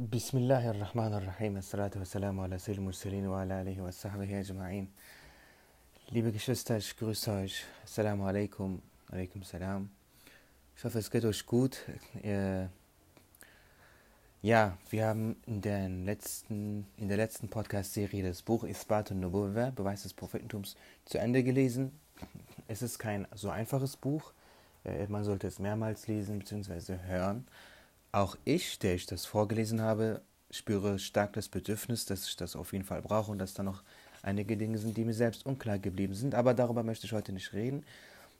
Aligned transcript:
بسم 0.00 0.38
الله 0.38 0.70
الرحمن 0.70 1.14
الرحيم 1.14 1.56
الصلاة 1.56 1.90
والسلام 1.96 2.40
على 2.40 2.58
سيد 2.58 2.76
المرسلين 2.78 3.26
وعلى 3.26 3.62
آله 3.62 3.82
وصحبه 3.82 4.40
أجمعين 4.40 4.88
Liebe 6.10 6.30
Geschwister, 6.30 6.76
ich 6.76 6.96
grüße 6.96 7.32
euch. 7.32 7.64
Assalamu 7.82 8.26
alaikum. 8.26 8.80
Alaikum 9.10 9.42
salam. 9.42 9.90
Ich 10.76 10.84
hoffe, 10.84 10.98
es 11.00 11.10
geht 11.10 11.24
euch 11.24 11.44
gut. 11.44 11.80
Äh, 12.22 12.66
ja, 14.42 14.78
wir 14.90 15.06
haben 15.06 15.34
in, 15.46 15.60
den 15.60 16.04
letzten, 16.04 16.86
in 16.96 17.08
der 17.08 17.16
letzten 17.16 17.48
Podcast-Serie 17.48 18.22
das 18.22 18.42
Buch 18.42 18.62
Isbat 18.62 19.10
und 19.10 19.18
Nubuwa, 19.18 19.70
Beweis 19.70 20.04
des 20.04 20.14
Prophetentums, 20.14 20.76
zu 21.06 21.18
Ende 21.18 21.42
gelesen. 21.42 21.98
Es 22.68 22.82
ist 22.82 22.98
kein 22.98 23.26
so 23.34 23.50
einfaches 23.50 23.96
Buch. 23.96 24.32
Äh, 24.84 25.08
man 25.08 25.24
sollte 25.24 25.48
es 25.48 25.58
mehrmals 25.58 26.06
lesen 26.06 26.38
bzw. 26.38 26.98
hören. 27.08 27.48
Auch 28.11 28.37
ich, 28.43 28.79
der 28.79 28.95
ich 28.95 29.05
das 29.05 29.25
vorgelesen 29.25 29.81
habe, 29.81 30.21
spüre 30.49 30.99
stark 30.99 31.33
das 31.33 31.47
Bedürfnis, 31.47 32.05
dass 32.05 32.27
ich 32.27 32.35
das 32.35 32.55
auf 32.55 32.73
jeden 32.73 32.83
Fall 32.83 33.01
brauche 33.01 33.31
und 33.31 33.39
dass 33.39 33.53
da 33.53 33.63
noch 33.63 33.83
einige 34.21 34.57
Dinge 34.57 34.77
sind, 34.77 34.97
die 34.97 35.05
mir 35.05 35.13
selbst 35.13 35.45
unklar 35.45 35.79
geblieben 35.79 36.13
sind. 36.13 36.35
Aber 36.35 36.53
darüber 36.53 36.83
möchte 36.83 37.05
ich 37.05 37.13
heute 37.13 37.31
nicht 37.31 37.53
reden. 37.53 37.85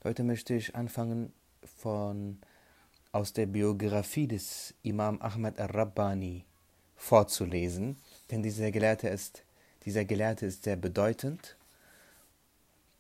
Heute 0.04 0.24
möchte 0.24 0.54
ich 0.54 0.76
anfangen 0.76 1.32
von 1.64 2.40
aus 3.12 3.34
der 3.34 3.46
Biografie 3.46 4.28
des 4.28 4.74
Imam 4.84 5.22
Ahmad 5.22 5.60
al-Rabbani 5.60 6.46
vorzulesen, 6.96 7.98
denn 8.30 8.44
dieser 8.44 8.72
Gelehrte 8.72 9.10
ist, 9.10 9.44
dieser 9.86 10.06
Gelehrte 10.06 10.46
ist 10.46 10.64
sehr 10.64 10.76
bedeutend 10.76 11.58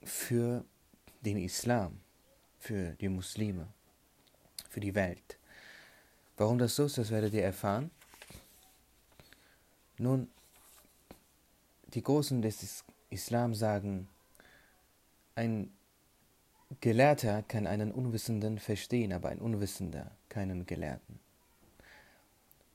für 0.03 0.65
den 1.21 1.37
Islam, 1.37 1.99
für 2.59 2.93
die 2.93 3.09
Muslime, 3.09 3.67
für 4.69 4.79
die 4.79 4.95
Welt. 4.95 5.37
Warum 6.37 6.57
das 6.57 6.75
so 6.75 6.85
ist, 6.85 6.97
das 6.97 7.11
werdet 7.11 7.33
ihr 7.33 7.43
erfahren. 7.43 7.91
Nun, 9.97 10.29
die 11.93 12.01
Großen 12.01 12.41
des 12.41 12.83
Islam 13.09 13.53
sagen, 13.53 14.07
ein 15.35 15.71
Gelehrter 16.79 17.43
kann 17.43 17.67
einen 17.67 17.91
Unwissenden 17.91 18.57
verstehen, 18.57 19.13
aber 19.13 19.29
ein 19.29 19.39
Unwissender 19.39 20.11
keinen 20.29 20.65
Gelehrten. 20.65 21.19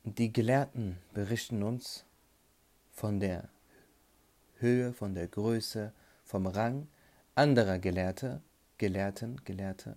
Und 0.05 0.19
die 0.19 0.33
Gelehrten 0.33 0.98
berichten 1.14 1.62
uns 1.62 2.05
von 2.92 3.19
der 3.19 3.48
Höhe, 4.58 4.92
von 4.92 5.14
der 5.14 5.28
Größe, 5.28 5.92
vom 6.25 6.47
Rang 6.47 6.89
anderer 7.34 7.78
Gelehrte, 7.78 8.41
Gelehrten, 8.78 9.41
Gelehrte, 9.45 9.97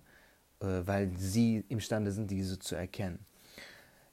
äh, 0.60 0.66
weil 0.84 1.16
sie 1.16 1.64
imstande 1.68 2.12
sind, 2.12 2.30
diese 2.30 2.58
zu 2.58 2.74
erkennen. 2.74 3.24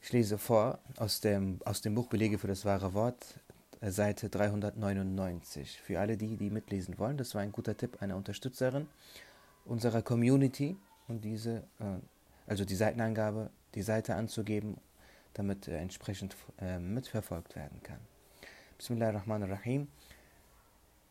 Ich 0.01 0.11
lese 0.11 0.37
vor 0.37 0.79
aus 0.97 1.19
dem, 1.19 1.59
aus 1.65 1.81
dem 1.81 1.95
Buch 1.95 2.07
Belege 2.07 2.37
für 2.37 2.47
das 2.47 2.65
wahre 2.65 2.93
Wort, 2.93 3.39
äh, 3.81 3.91
Seite 3.91 4.29
399. 4.29 5.81
Für 5.81 5.99
alle 5.99 6.17
die, 6.17 6.37
die 6.37 6.49
mitlesen 6.49 6.97
wollen, 6.97 7.17
das 7.17 7.35
war 7.35 7.41
ein 7.41 7.51
guter 7.51 7.75
Tipp 7.75 8.01
einer 8.01 8.15
Unterstützerin 8.15 8.87
unserer 9.65 10.01
Community 10.01 10.77
und 11.07 11.25
diese, 11.25 11.63
äh, 11.79 11.99
also 12.45 12.63
die 12.63 12.75
Seitenangabe, 12.75 13.49
die 13.75 13.81
Seite 13.81 14.15
anzugeben, 14.15 14.77
damit 15.33 15.67
äh, 15.67 15.77
entsprechend 15.77 16.35
mitverfolgt 16.79 17.55
werden 17.55 17.81
kann. 17.83 17.99
Bismillahirrahmanirrahim. 18.77 19.87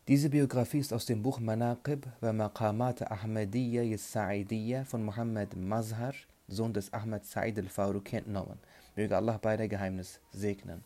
Diese 0.08 0.30
Biografie 0.30 0.78
ist 0.78 0.92
aus 0.92 1.04
dem 1.04 1.22
Buch 1.22 1.40
Manaqib 1.40 2.06
wa 2.20 2.32
Maqamat 2.32 3.10
Ahmadiyya 3.10 3.98
Sa'idiyya 3.98 4.84
von 4.84 5.04
Muhammad 5.04 5.56
Mazhar, 5.56 6.14
Sohn 6.48 6.72
des 6.72 6.92
Ahmad 6.92 7.24
Sa'id 7.24 7.58
al-Faruq, 7.58 8.12
entnommen. 8.12 8.58
Möge 8.94 9.16
Allah 9.16 9.38
beide 9.40 9.68
Geheimnis 9.68 10.20
segnen. 10.32 10.84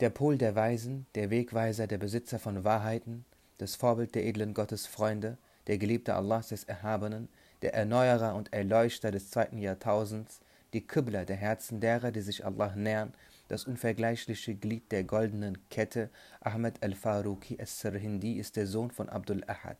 Der 0.00 0.10
Pol 0.10 0.36
der 0.36 0.54
Weisen, 0.54 1.06
der 1.14 1.30
Wegweiser, 1.30 1.86
der 1.86 1.98
Besitzer 1.98 2.38
von 2.38 2.64
Wahrheiten, 2.64 3.24
das 3.58 3.76
Vorbild 3.76 4.14
der 4.14 4.26
edlen 4.26 4.52
Gottesfreunde, 4.52 5.38
der 5.66 5.78
Geliebte 5.78 6.14
Allahs 6.14 6.48
des 6.48 6.64
Erhabenen, 6.64 7.28
der 7.62 7.74
Erneuerer 7.74 8.34
und 8.34 8.52
Erleuchter 8.52 9.10
des 9.10 9.30
zweiten 9.30 9.58
Jahrtausends, 9.58 10.40
die 10.72 10.86
Qibla 10.86 11.24
der 11.24 11.36
Herzen 11.36 11.80
derer, 11.80 12.10
die 12.10 12.20
sich 12.20 12.44
Allah 12.44 12.74
nähern, 12.76 13.14
das 13.48 13.64
unvergleichliche 13.64 14.54
Glied 14.54 14.90
der 14.92 15.04
goldenen 15.04 15.56
Kette, 15.70 16.10
Ahmed 16.40 16.82
al-Faruqi 16.82 17.58
as-Sirhindi, 17.60 18.34
ist 18.34 18.56
der 18.56 18.66
Sohn 18.66 18.90
von 18.90 19.08
Abdul 19.08 19.42
Ahad. 19.46 19.78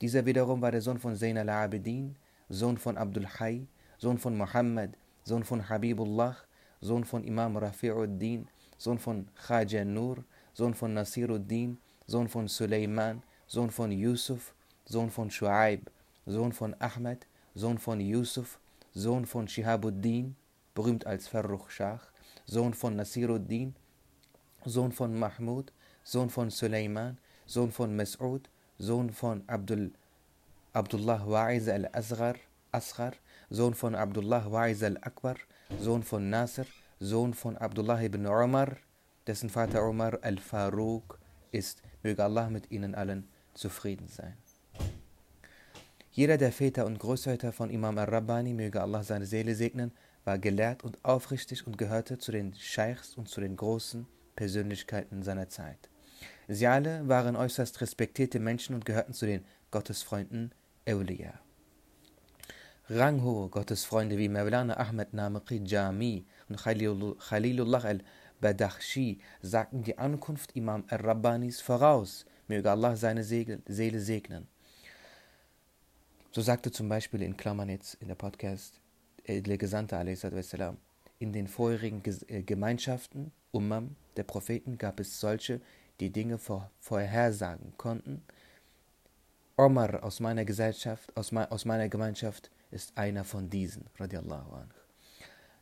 Dieser 0.00 0.24
wiederum 0.24 0.62
war 0.62 0.72
der 0.72 0.82
Sohn 0.82 0.98
von 0.98 1.16
Zain 1.16 1.36
al-Abidin, 1.36 2.16
Sohn 2.48 2.78
von 2.78 2.96
Abdul 2.96 3.26
Hay, 3.38 3.66
Sohn 3.98 4.18
von 4.18 4.36
Muhammad, 4.36 4.96
Sohn 5.24 5.42
von 5.42 5.68
Habibullah, 5.68 6.36
Sohn 6.80 7.04
von 7.04 7.24
Imam 7.24 7.56
Rafi'uddin, 7.56 8.46
Sohn 8.78 8.98
von 8.98 9.26
Khaja 9.34 9.84
Nur, 9.84 10.24
Sohn 10.54 10.74
von 10.74 10.94
Nasiruddin, 10.94 11.78
Sohn 12.06 12.28
von 12.28 12.46
Suleiman, 12.46 13.22
Sohn 13.48 13.70
von 13.70 13.90
Yusuf, 13.90 14.54
Sohn 14.84 15.10
von 15.10 15.28
Shu'aib, 15.28 15.88
Sohn 16.24 16.52
von 16.52 16.76
Ahmed, 16.78 17.26
Sohn 17.54 17.78
von 17.78 18.00
Yusuf, 18.00 18.60
Sohn 18.94 19.26
von 19.26 19.48
Shihabuddin, 19.48 20.36
berühmt 20.72 21.04
als 21.04 21.26
Farruch 21.26 21.68
Shah, 21.70 22.00
Sohn 22.46 22.74
von 22.74 22.94
Nasiruddin, 22.94 23.74
Sohn 24.64 24.92
von 24.92 25.18
Mahmud, 25.18 25.72
Sohn 26.04 26.30
von 26.30 26.50
Suleiman, 26.50 27.18
Sohn 27.46 27.72
von 27.72 27.96
Mas'ud, 27.98 28.44
Sohn 28.78 29.10
von 29.10 29.42
Abdul, 29.48 29.90
Abdullah 30.76 31.22
Wa'iz 31.26 31.68
al-Asghar, 31.68 32.36
Asghar, 32.70 33.14
Sohn 33.48 33.72
von 33.72 33.94
Abdullah 33.94 34.44
Wa'iz 34.44 34.82
al-Akbar, 34.82 35.36
Sohn 35.80 36.02
von 36.02 36.28
Nasr, 36.28 36.66
Sohn 37.00 37.32
von 37.32 37.56
Abdullah 37.56 38.02
ibn 38.02 38.26
Umar, 38.26 38.76
dessen 39.26 39.48
Vater 39.48 39.88
Umar 39.88 40.18
al-Faruq 40.20 41.18
ist. 41.50 41.80
Möge 42.02 42.22
Allah 42.22 42.50
mit 42.50 42.70
ihnen 42.70 42.94
allen 42.94 43.26
zufrieden 43.54 44.06
sein. 44.08 44.36
Jeder 46.10 46.36
der 46.36 46.52
Väter 46.52 46.84
und 46.84 46.98
Großväter 46.98 47.52
von 47.52 47.70
Imam 47.70 47.96
al-Rabbani, 47.96 48.52
möge 48.52 48.82
Allah 48.82 49.02
seine 49.02 49.24
Seele 49.24 49.54
segnen, 49.54 49.92
war 50.24 50.38
gelehrt 50.38 50.84
und 50.84 51.02
aufrichtig 51.02 51.66
und 51.66 51.78
gehörte 51.78 52.18
zu 52.18 52.32
den 52.32 52.54
Scheichs 52.54 53.14
und 53.16 53.30
zu 53.30 53.40
den 53.40 53.56
großen 53.56 54.06
Persönlichkeiten 54.34 55.22
seiner 55.22 55.48
Zeit. 55.48 55.88
Sie 56.48 56.66
alle 56.66 57.08
waren 57.08 57.34
äußerst 57.34 57.80
respektierte 57.80 58.40
Menschen 58.40 58.74
und 58.74 58.84
gehörten 58.84 59.14
zu 59.14 59.24
den 59.24 59.42
Gottesfreunden 59.70 60.52
Euliya. 60.86 61.40
Ranghohe 62.88 63.48
Gottesfreunde 63.48 64.16
wie 64.16 64.28
Mawlana 64.28 64.76
Ahmed 64.76 65.12
Namaqi 65.12 65.60
Jami 65.64 66.24
und 66.48 66.56
Khalilullah 66.56 67.84
al-Badakhshi 67.84 69.18
sagten 69.42 69.82
die 69.82 69.98
Ankunft 69.98 70.54
Imam 70.54 70.84
al-Rabbanis 70.88 71.60
voraus. 71.60 72.24
Möge 72.46 72.70
Allah 72.70 72.94
seine 72.94 73.24
Seele 73.24 74.00
segnen. 74.00 74.46
So 76.30 76.42
sagte 76.42 76.70
zum 76.70 76.88
Beispiel 76.88 77.22
in 77.22 77.36
Klammern 77.36 77.70
jetzt 77.70 77.94
in 77.94 78.06
der 78.06 78.14
Podcast 78.14 78.80
der 79.26 79.58
Gesandte 79.58 79.96
a.s. 79.96 80.24
in 81.18 81.32
den 81.32 81.48
vorherigen 81.48 82.02
äh, 82.28 82.42
Gemeinschaften, 82.42 83.32
Ummam, 83.50 83.96
der 84.16 84.22
Propheten, 84.22 84.78
gab 84.78 85.00
es 85.00 85.18
solche, 85.18 85.60
die 85.98 86.10
Dinge 86.10 86.38
vorhersagen 86.78 87.72
konnten. 87.76 88.22
Omar 89.58 90.04
aus 90.04 90.20
meiner 90.20 90.44
Gesellschaft, 90.44 91.16
aus, 91.16 91.32
aus 91.32 91.64
meiner 91.64 91.88
Gemeinschaft, 91.88 92.50
ist 92.70 92.96
einer 92.96 93.24
von 93.24 93.48
diesen, 93.48 93.86
radiallahu 93.98 94.52
anh. 94.52 94.70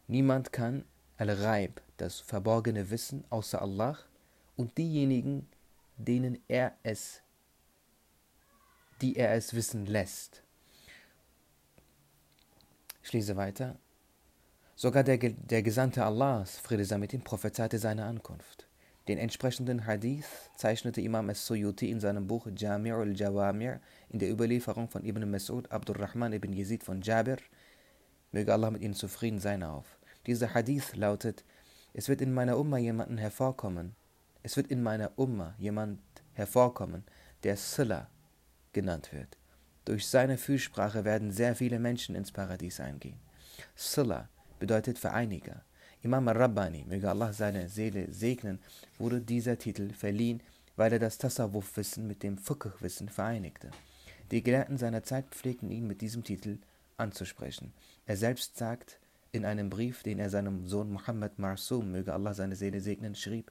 Niemand 0.08 0.52
kann 0.52 0.84
Al-Ghaib, 1.16 1.80
das 1.96 2.18
verborgene 2.18 2.90
Wissen, 2.90 3.24
außer 3.30 3.62
Allah 3.62 3.96
und 4.56 4.76
diejenigen, 4.76 5.48
denen 5.96 6.42
er 6.48 6.72
es, 6.82 7.22
die 9.00 9.16
er 9.16 9.34
es 9.34 9.54
wissen 9.54 9.86
lässt. 9.86 10.42
Ich 13.02 13.12
lese 13.12 13.36
weiter. 13.36 13.76
Sogar 14.74 15.04
der, 15.04 15.18
der 15.18 15.62
Gesandte 15.62 16.04
Allahs, 16.04 16.58
Friede 16.58 16.84
sei 16.84 16.98
mit 16.98 17.12
ihm, 17.12 17.22
prophezeite 17.22 17.78
seine 17.78 18.06
Ankunft. 18.06 18.66
Den 19.06 19.18
entsprechenden 19.18 19.86
Hadith 19.86 20.50
zeichnete 20.56 21.02
Imam 21.02 21.28
al-Suyuti 21.28 21.90
in 21.90 22.00
seinem 22.00 22.26
Buch 22.26 22.46
Jami' 22.56 22.92
al-Jawami' 22.92 23.78
in 24.08 24.18
der 24.18 24.30
Überlieferung 24.30 24.88
von 24.88 25.04
Ibn 25.04 25.24
Mas'ud 25.24 25.70
Abdurrahman 25.70 26.32
ibn 26.32 26.54
Yazid 26.54 26.82
von 26.82 27.02
Jabir, 27.02 27.36
möge 28.32 28.52
Allah 28.52 28.70
mit 28.70 28.80
ihnen 28.80 28.94
zufrieden 28.94 29.40
sein, 29.40 29.62
auf. 29.62 29.98
Dieser 30.26 30.54
Hadith 30.54 30.96
lautet, 30.96 31.44
es 31.92 32.08
wird 32.08 32.22
in 32.22 32.32
meiner 32.32 32.56
Umma 32.56 32.78
jemanden 32.78 33.18
hervorkommen, 33.18 33.94
es 34.42 34.56
wird 34.56 34.68
in 34.68 34.82
meiner 34.82 35.12
Umma 35.16 35.54
jemand 35.58 36.00
hervorkommen, 36.32 37.04
der 37.42 37.58
Silla 37.58 38.08
genannt 38.72 39.12
wird. 39.12 39.36
Durch 39.84 40.06
seine 40.06 40.38
Fürsprache 40.38 41.04
werden 41.04 41.30
sehr 41.30 41.54
viele 41.54 41.78
Menschen 41.78 42.14
ins 42.14 42.32
Paradies 42.32 42.80
eingehen. 42.80 43.20
Silla 43.74 44.30
bedeutet 44.58 44.98
Vereiniger. 44.98 45.62
Imam 46.04 46.28
al-Rabbani, 46.28 46.84
möge 46.86 47.08
Allah 47.08 47.32
seine 47.32 47.70
Seele 47.70 48.12
segnen, 48.12 48.58
wurde 48.98 49.22
dieser 49.22 49.58
Titel 49.58 49.90
verliehen, 49.90 50.42
weil 50.76 50.92
er 50.92 50.98
das 50.98 51.16
Tasawwuf-Wissen 51.16 52.06
mit 52.06 52.22
dem 52.22 52.36
Fiqh-Wissen 52.36 53.08
vereinigte. 53.08 53.70
Die 54.30 54.42
Gelehrten 54.42 54.76
seiner 54.76 55.02
Zeit 55.02 55.24
pflegten 55.30 55.70
ihn 55.70 55.86
mit 55.86 56.02
diesem 56.02 56.22
Titel 56.22 56.58
anzusprechen. 56.98 57.72
Er 58.04 58.18
selbst 58.18 58.58
sagt, 58.58 58.98
in 59.32 59.46
einem 59.46 59.70
Brief, 59.70 60.02
den 60.02 60.18
er 60.18 60.28
seinem 60.28 60.66
Sohn 60.66 60.92
Muhammad 60.92 61.38
Marsum, 61.38 61.90
möge 61.90 62.12
Allah 62.12 62.34
seine 62.34 62.54
Seele 62.54 62.82
segnen, 62.82 63.14
schrieb, 63.14 63.50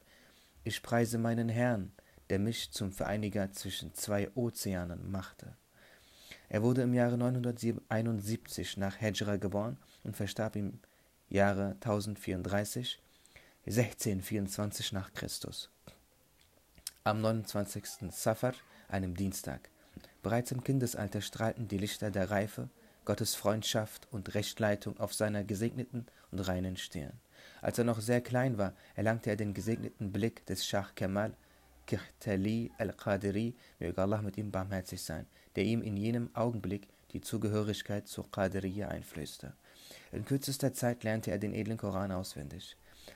ich 0.64 0.84
preise 0.84 1.18
meinen 1.18 1.50
Herrn, 1.50 1.92
der 2.30 2.38
mich 2.38 2.72
zum 2.72 2.92
Vereiniger 2.92 3.52
zwischen 3.52 3.96
zwei 3.96 4.30
Ozeanen 4.36 5.10
machte. 5.10 5.58
Er 6.50 6.62
wurde 6.62 6.84
im 6.84 6.94
Jahre 6.94 7.18
971 7.18 8.78
nach 8.78 9.02
Hejra 9.02 9.38
geboren 9.38 9.78
und 10.04 10.16
verstarb 10.16 10.56
im 10.56 10.80
Jahre 11.34 11.76
1034, 11.82 13.02
1624 13.66 14.92
nach 14.92 15.14
Christus. 15.14 15.72
Am 17.04 17.22
29. 17.22 18.12
Safar, 18.12 18.54
einem 18.88 19.16
Dienstag. 19.16 19.72
Bereits 20.22 20.52
im 20.52 20.64
Kindesalter 20.64 21.22
strahlten 21.22 21.68
die 21.68 21.80
Lichter 21.80 22.12
der 22.12 22.30
Reife, 22.30 22.70
Gottes 23.04 23.34
Freundschaft 23.34 24.08
und 24.12 24.36
Rechtleitung 24.36 25.00
auf 25.00 25.16
seiner 25.16 25.44
gesegneten 25.44 26.06
und 26.30 26.40
reinen 26.42 26.78
Stirn. 26.78 27.20
Als 27.64 27.80
er 27.80 27.86
noch 27.86 28.00
sehr 28.00 28.22
klein 28.22 28.60
war, 28.60 28.76
erlangte 28.94 29.32
er 29.32 29.36
den 29.36 29.56
gesegneten 29.56 30.12
Blick 30.12 30.46
des 30.46 30.68
Schah 30.68 30.88
Kemal 30.94 31.34
Kihtali 31.88 32.72
al-Qadiri, 32.78 33.56
möge 33.80 34.00
Allah 34.00 34.22
mit 34.22 34.38
ihm 34.38 34.52
barmherzig 34.52 35.02
sein, 35.02 35.26
der 35.56 35.64
ihm 35.64 35.82
in 35.82 35.98
jenem 35.98 36.30
Augenblick 36.36 36.90
die 37.13 37.21
Zugehörigkeit 37.21 38.07
zur 38.07 38.30
Qadiriyya 38.31 38.89
einflößte. 38.89 39.54
In 40.12 40.25
kürzester 40.25 40.74
Zeit 40.74 41.04
lernte 41.04 41.31
er 41.31 41.39
den 41.39 41.54
edlen 41.54 41.77
Koran 41.77 42.12
auswendig. 42.12 42.75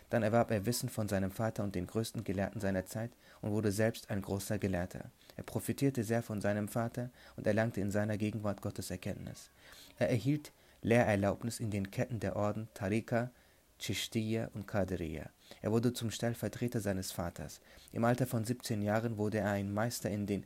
Dann 0.09 0.23
erwarb 0.23 0.51
er 0.51 0.65
Wissen 0.65 0.89
von 0.89 1.07
seinem 1.07 1.31
Vater 1.31 1.63
und 1.63 1.75
den 1.75 1.87
größten 1.87 2.23
Gelehrten 2.23 2.61
seiner 2.61 2.85
Zeit 2.85 3.11
und 3.41 3.51
wurde 3.51 3.71
selbst 3.71 4.09
ein 4.09 4.21
großer 4.21 4.59
Gelehrter. 4.59 5.11
Er 5.35 5.43
profitierte 5.43 6.03
sehr 6.03 6.23
von 6.23 6.41
seinem 6.41 6.67
Vater 6.67 7.09
und 7.35 7.47
erlangte 7.47 7.81
in 7.81 7.91
seiner 7.91 8.17
Gegenwart 8.17 8.61
Gottes 8.61 8.91
Erkenntnis. 8.91 9.51
Er 9.97 10.09
erhielt 10.09 10.51
Lehrerlaubnis 10.81 11.59
in 11.59 11.71
den 11.71 11.91
Ketten 11.91 12.19
der 12.19 12.35
Orden 12.35 12.67
Tariqa, 12.73 13.31
Chishtiya 13.79 14.49
und 14.53 14.67
Qadiriya. 14.67 15.29
Er 15.61 15.71
wurde 15.71 15.93
zum 15.93 16.11
Stellvertreter 16.11 16.81
seines 16.81 17.11
Vaters. 17.11 17.61
Im 17.91 18.03
Alter 18.03 18.25
von 18.25 18.43
17 18.43 18.81
Jahren 18.81 19.17
wurde 19.17 19.39
er 19.39 19.51
ein 19.51 19.73
Meister 19.73 20.09
in 20.09 20.25
den 20.25 20.45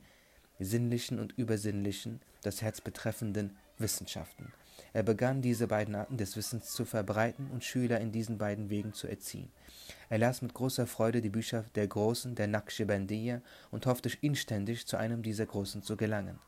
sinnlichen 0.64 1.18
und 1.18 1.32
übersinnlichen, 1.32 2.20
das 2.42 2.62
Herz 2.62 2.80
betreffenden 2.80 3.56
Wissenschaften. 3.78 4.52
Er 4.92 5.02
begann 5.02 5.42
diese 5.42 5.68
beiden 5.68 5.94
Arten 5.94 6.16
des 6.16 6.36
Wissens 6.36 6.72
zu 6.72 6.84
verbreiten 6.84 7.48
und 7.50 7.64
Schüler 7.64 8.00
in 8.00 8.12
diesen 8.12 8.38
beiden 8.38 8.68
Wegen 8.68 8.92
zu 8.92 9.06
erziehen. 9.06 9.50
Er 10.08 10.18
las 10.18 10.42
mit 10.42 10.54
großer 10.54 10.86
Freude 10.86 11.22
die 11.22 11.30
Bücher 11.30 11.64
der 11.74 11.86
Großen, 11.86 12.34
der 12.34 12.46
Naqshbandiyya 12.48 13.40
und 13.70 13.86
hoffte 13.86 14.10
inständig, 14.20 14.86
zu 14.86 14.96
einem 14.96 15.22
dieser 15.22 15.46
Großen 15.46 15.82
zu 15.82 15.96
gelangen. 15.96 16.38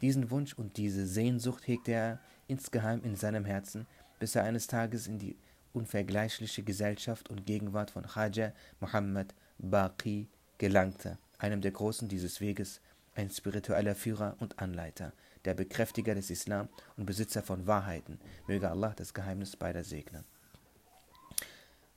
Diesen 0.00 0.30
Wunsch 0.30 0.54
und 0.54 0.76
diese 0.76 1.06
Sehnsucht 1.06 1.66
hegte 1.66 1.92
er 1.92 2.20
insgeheim 2.46 3.02
in 3.02 3.16
seinem 3.16 3.44
Herzen, 3.44 3.86
bis 4.18 4.34
er 4.34 4.44
eines 4.44 4.66
Tages 4.66 5.06
in 5.06 5.18
die 5.18 5.36
unvergleichliche 5.72 6.62
Gesellschaft 6.62 7.28
und 7.30 7.46
Gegenwart 7.46 7.90
von 7.90 8.04
Khaja 8.04 8.52
Muhammad 8.80 9.34
Baqi 9.58 10.28
gelangte, 10.58 11.18
einem 11.38 11.60
der 11.60 11.70
Großen 11.72 12.08
dieses 12.08 12.40
Weges, 12.40 12.80
ein 13.20 13.30
spiritueller 13.30 13.94
Führer 13.94 14.36
und 14.40 14.58
Anleiter, 14.58 15.12
der 15.44 15.54
Bekräftiger 15.54 16.14
des 16.14 16.30
Islam 16.30 16.68
und 16.96 17.04
Besitzer 17.04 17.42
von 17.42 17.66
Wahrheiten. 17.66 18.18
Möge 18.46 18.70
Allah 18.70 18.94
das 18.96 19.14
Geheimnis 19.14 19.56
beider 19.56 19.84
segnen. 19.84 20.24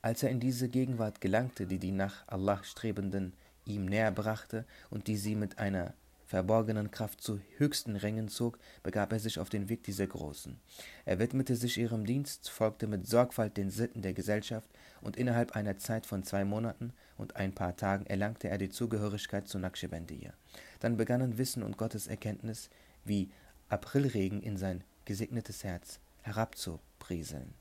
Als 0.01 0.21
er 0.21 0.29
in 0.29 0.41
diese 0.41 0.67
Gegenwart 0.67 1.21
gelangte, 1.21 1.65
die 1.65 1.79
die 1.79 1.93
nach 1.93 2.27
Allah 2.27 2.61
Strebenden 2.63 3.33
ihm 3.65 3.85
näher 3.85 4.11
brachte 4.11 4.65
und 4.89 5.07
die 5.07 5.15
sie 5.15 5.35
mit 5.35 5.59
einer 5.59 5.93
verborgenen 6.33 6.89
Kraft 6.89 7.21
zu 7.21 7.39
höchsten 7.57 7.95
Rängen 7.95 8.27
zog, 8.27 8.57
begab 8.81 9.13
er 9.13 9.19
sich 9.19 9.37
auf 9.37 9.49
den 9.49 9.69
Weg 9.69 9.83
dieser 9.83 10.07
Großen. 10.07 10.59
Er 11.05 11.19
widmete 11.19 11.55
sich 11.55 11.77
ihrem 11.77 12.07
Dienst, 12.07 12.49
folgte 12.49 12.87
mit 12.87 13.05
Sorgfalt 13.05 13.55
den 13.55 13.69
Sitten 13.69 14.01
der 14.01 14.15
Gesellschaft, 14.15 14.67
und 15.01 15.15
innerhalb 15.15 15.51
einer 15.51 15.77
Zeit 15.77 16.07
von 16.07 16.23
zwei 16.23 16.43
Monaten 16.43 16.91
und 17.17 17.35
ein 17.35 17.53
paar 17.53 17.77
Tagen 17.77 18.07
erlangte 18.07 18.49
er 18.49 18.57
die 18.57 18.71
Zugehörigkeit 18.71 19.47
zu 19.47 19.59
Naqshbandiyya. 19.59 20.33
Dann 20.79 20.97
begannen 20.97 21.37
Wissen 21.37 21.61
und 21.61 21.77
Gottes 21.77 22.07
Erkenntnis 22.07 22.71
wie 23.05 23.29
Aprilregen 23.69 24.41
in 24.41 24.57
sein 24.57 24.83
gesegnetes 25.05 25.63
Herz 25.63 25.99
herabzuprieseln. 26.23 27.53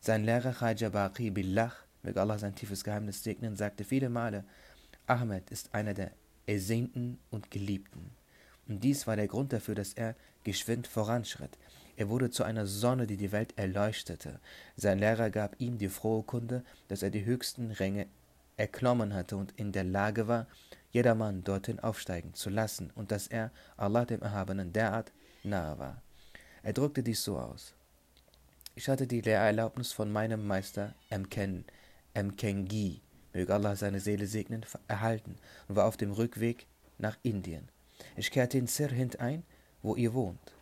Sein 0.00 0.24
Lehrer 0.24 0.54
Khaja 0.54 0.88
Baqi 0.88 1.30
Billah, 1.30 1.72
möge 2.02 2.22
Allah 2.22 2.38
sein 2.38 2.54
tiefes 2.54 2.84
Geheimnis 2.84 3.22
segnen, 3.22 3.54
sagte 3.54 3.84
viele 3.84 4.08
Male, 4.08 4.44
Ahmed 5.06 5.50
ist 5.50 5.74
einer 5.74 5.94
der 5.94 6.12
Ersehnten 6.46 7.18
und 7.30 7.50
Geliebten. 7.50 8.10
Und 8.68 8.82
dies 8.82 9.06
war 9.06 9.16
der 9.16 9.28
Grund 9.28 9.52
dafür, 9.52 9.74
dass 9.74 9.92
er 9.92 10.16
geschwind 10.44 10.86
voranschritt. 10.86 11.56
Er 11.96 12.08
wurde 12.08 12.30
zu 12.30 12.44
einer 12.44 12.66
Sonne, 12.66 13.06
die 13.06 13.16
die 13.16 13.32
Welt 13.32 13.56
erleuchtete. 13.56 14.40
Sein 14.76 14.98
Lehrer 14.98 15.30
gab 15.30 15.60
ihm 15.60 15.78
die 15.78 15.88
frohe 15.88 16.22
Kunde, 16.22 16.64
dass 16.88 17.02
er 17.02 17.10
die 17.10 17.24
höchsten 17.24 17.70
Ränge 17.70 18.06
erklommen 18.56 19.14
hatte 19.14 19.36
und 19.36 19.52
in 19.56 19.72
der 19.72 19.84
Lage 19.84 20.28
war, 20.28 20.46
jedermann 20.90 21.44
dorthin 21.44 21.80
aufsteigen 21.80 22.34
zu 22.34 22.50
lassen 22.50 22.90
und 22.94 23.12
dass 23.12 23.26
er, 23.26 23.50
Allah 23.76 24.04
dem 24.04 24.22
Erhabenen, 24.22 24.72
derart 24.72 25.12
nahe 25.42 25.78
war. 25.78 26.02
Er 26.62 26.72
drückte 26.72 27.02
dies 27.02 27.22
so 27.22 27.38
aus. 27.38 27.74
Ich 28.74 28.88
hatte 28.88 29.06
die 29.06 29.20
Lehrerlaubnis 29.20 29.92
von 29.92 30.10
meinem 30.10 30.46
Meister 30.46 30.94
Mken, 31.10 31.64
Mkengi, 32.14 33.00
möge 33.36 33.52
Allah 33.52 33.76
seine 33.76 34.00
Seele 34.00 34.26
segnen, 34.26 34.64
erhalten 34.88 35.36
und 35.68 35.76
war 35.76 35.86
auf 35.86 35.98
dem 35.98 36.10
Rückweg 36.10 36.66
nach 36.96 37.18
Indien. 37.22 37.68
Ich 38.16 38.30
kehrte 38.30 38.56
in 38.56 38.66
Sirhind 38.66 39.20
ein, 39.20 39.44
wo 39.82 39.94
ihr 39.94 40.14
wohnt. 40.14 40.54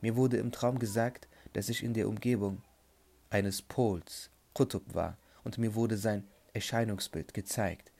Mir 0.00 0.16
wurde 0.16 0.38
im 0.38 0.50
Traum 0.50 0.78
gesagt, 0.78 1.28
dass 1.52 1.68
ich 1.68 1.82
in 1.82 1.92
der 1.92 2.08
Umgebung 2.08 2.62
eines 3.28 3.60
Pols, 3.60 4.30
Qutub, 4.54 4.94
war, 4.94 5.18
und 5.44 5.58
mir 5.58 5.74
wurde 5.74 5.98
sein 5.98 6.24
Erscheinungsbild 6.54 7.34
gezeigt. 7.34 7.92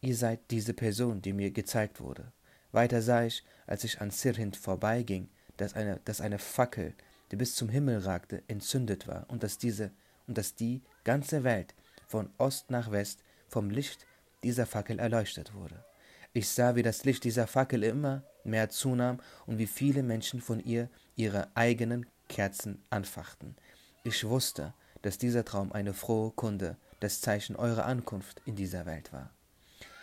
Ihr 0.00 0.14
seid 0.14 0.38
diese 0.50 0.72
Person, 0.72 1.20
die 1.20 1.32
mir 1.32 1.50
gezeigt 1.50 2.00
wurde. 2.00 2.32
Weiter 2.70 3.02
sah 3.02 3.24
ich, 3.24 3.44
als 3.66 3.82
ich 3.82 4.00
an 4.00 4.12
Sirhind 4.12 4.56
vorbeiging, 4.56 5.28
dass 5.56 5.74
eine, 5.74 6.00
dass 6.04 6.20
eine 6.20 6.38
Fackel, 6.38 6.94
die 7.32 7.36
bis 7.36 7.56
zum 7.56 7.68
Himmel 7.68 7.98
ragte, 7.98 8.44
entzündet 8.46 9.08
war 9.08 9.26
und 9.28 9.42
dass 9.42 9.58
diese 9.58 9.90
und 10.28 10.38
dass 10.38 10.54
die 10.54 10.82
ganze 11.02 11.42
Welt 11.42 11.74
von 12.06 12.30
Ost 12.38 12.70
nach 12.70 12.92
West 12.92 13.24
vom 13.50 13.68
Licht 13.70 14.06
dieser 14.42 14.64
Fackel 14.64 14.98
erleuchtet 14.98 15.54
wurde. 15.54 15.84
Ich 16.32 16.48
sah, 16.48 16.76
wie 16.76 16.82
das 16.82 17.04
Licht 17.04 17.24
dieser 17.24 17.46
Fackel 17.46 17.82
immer 17.82 18.22
mehr 18.44 18.70
zunahm 18.70 19.20
und 19.46 19.58
wie 19.58 19.66
viele 19.66 20.02
Menschen 20.02 20.40
von 20.40 20.60
ihr 20.60 20.88
ihre 21.16 21.48
eigenen 21.56 22.06
Kerzen 22.28 22.82
anfachten. 22.88 23.56
Ich 24.04 24.26
wusste, 24.26 24.72
dass 25.02 25.18
dieser 25.18 25.44
Traum 25.44 25.72
eine 25.72 25.92
frohe 25.92 26.30
Kunde, 26.30 26.76
das 27.00 27.20
Zeichen 27.20 27.56
eurer 27.56 27.84
Ankunft 27.86 28.40
in 28.44 28.54
dieser 28.54 28.86
Welt 28.86 29.12
war. 29.12 29.30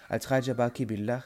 Als 0.10 0.30
Raja 0.30 0.54
Baki 0.54 0.86
Billah, 0.86 1.24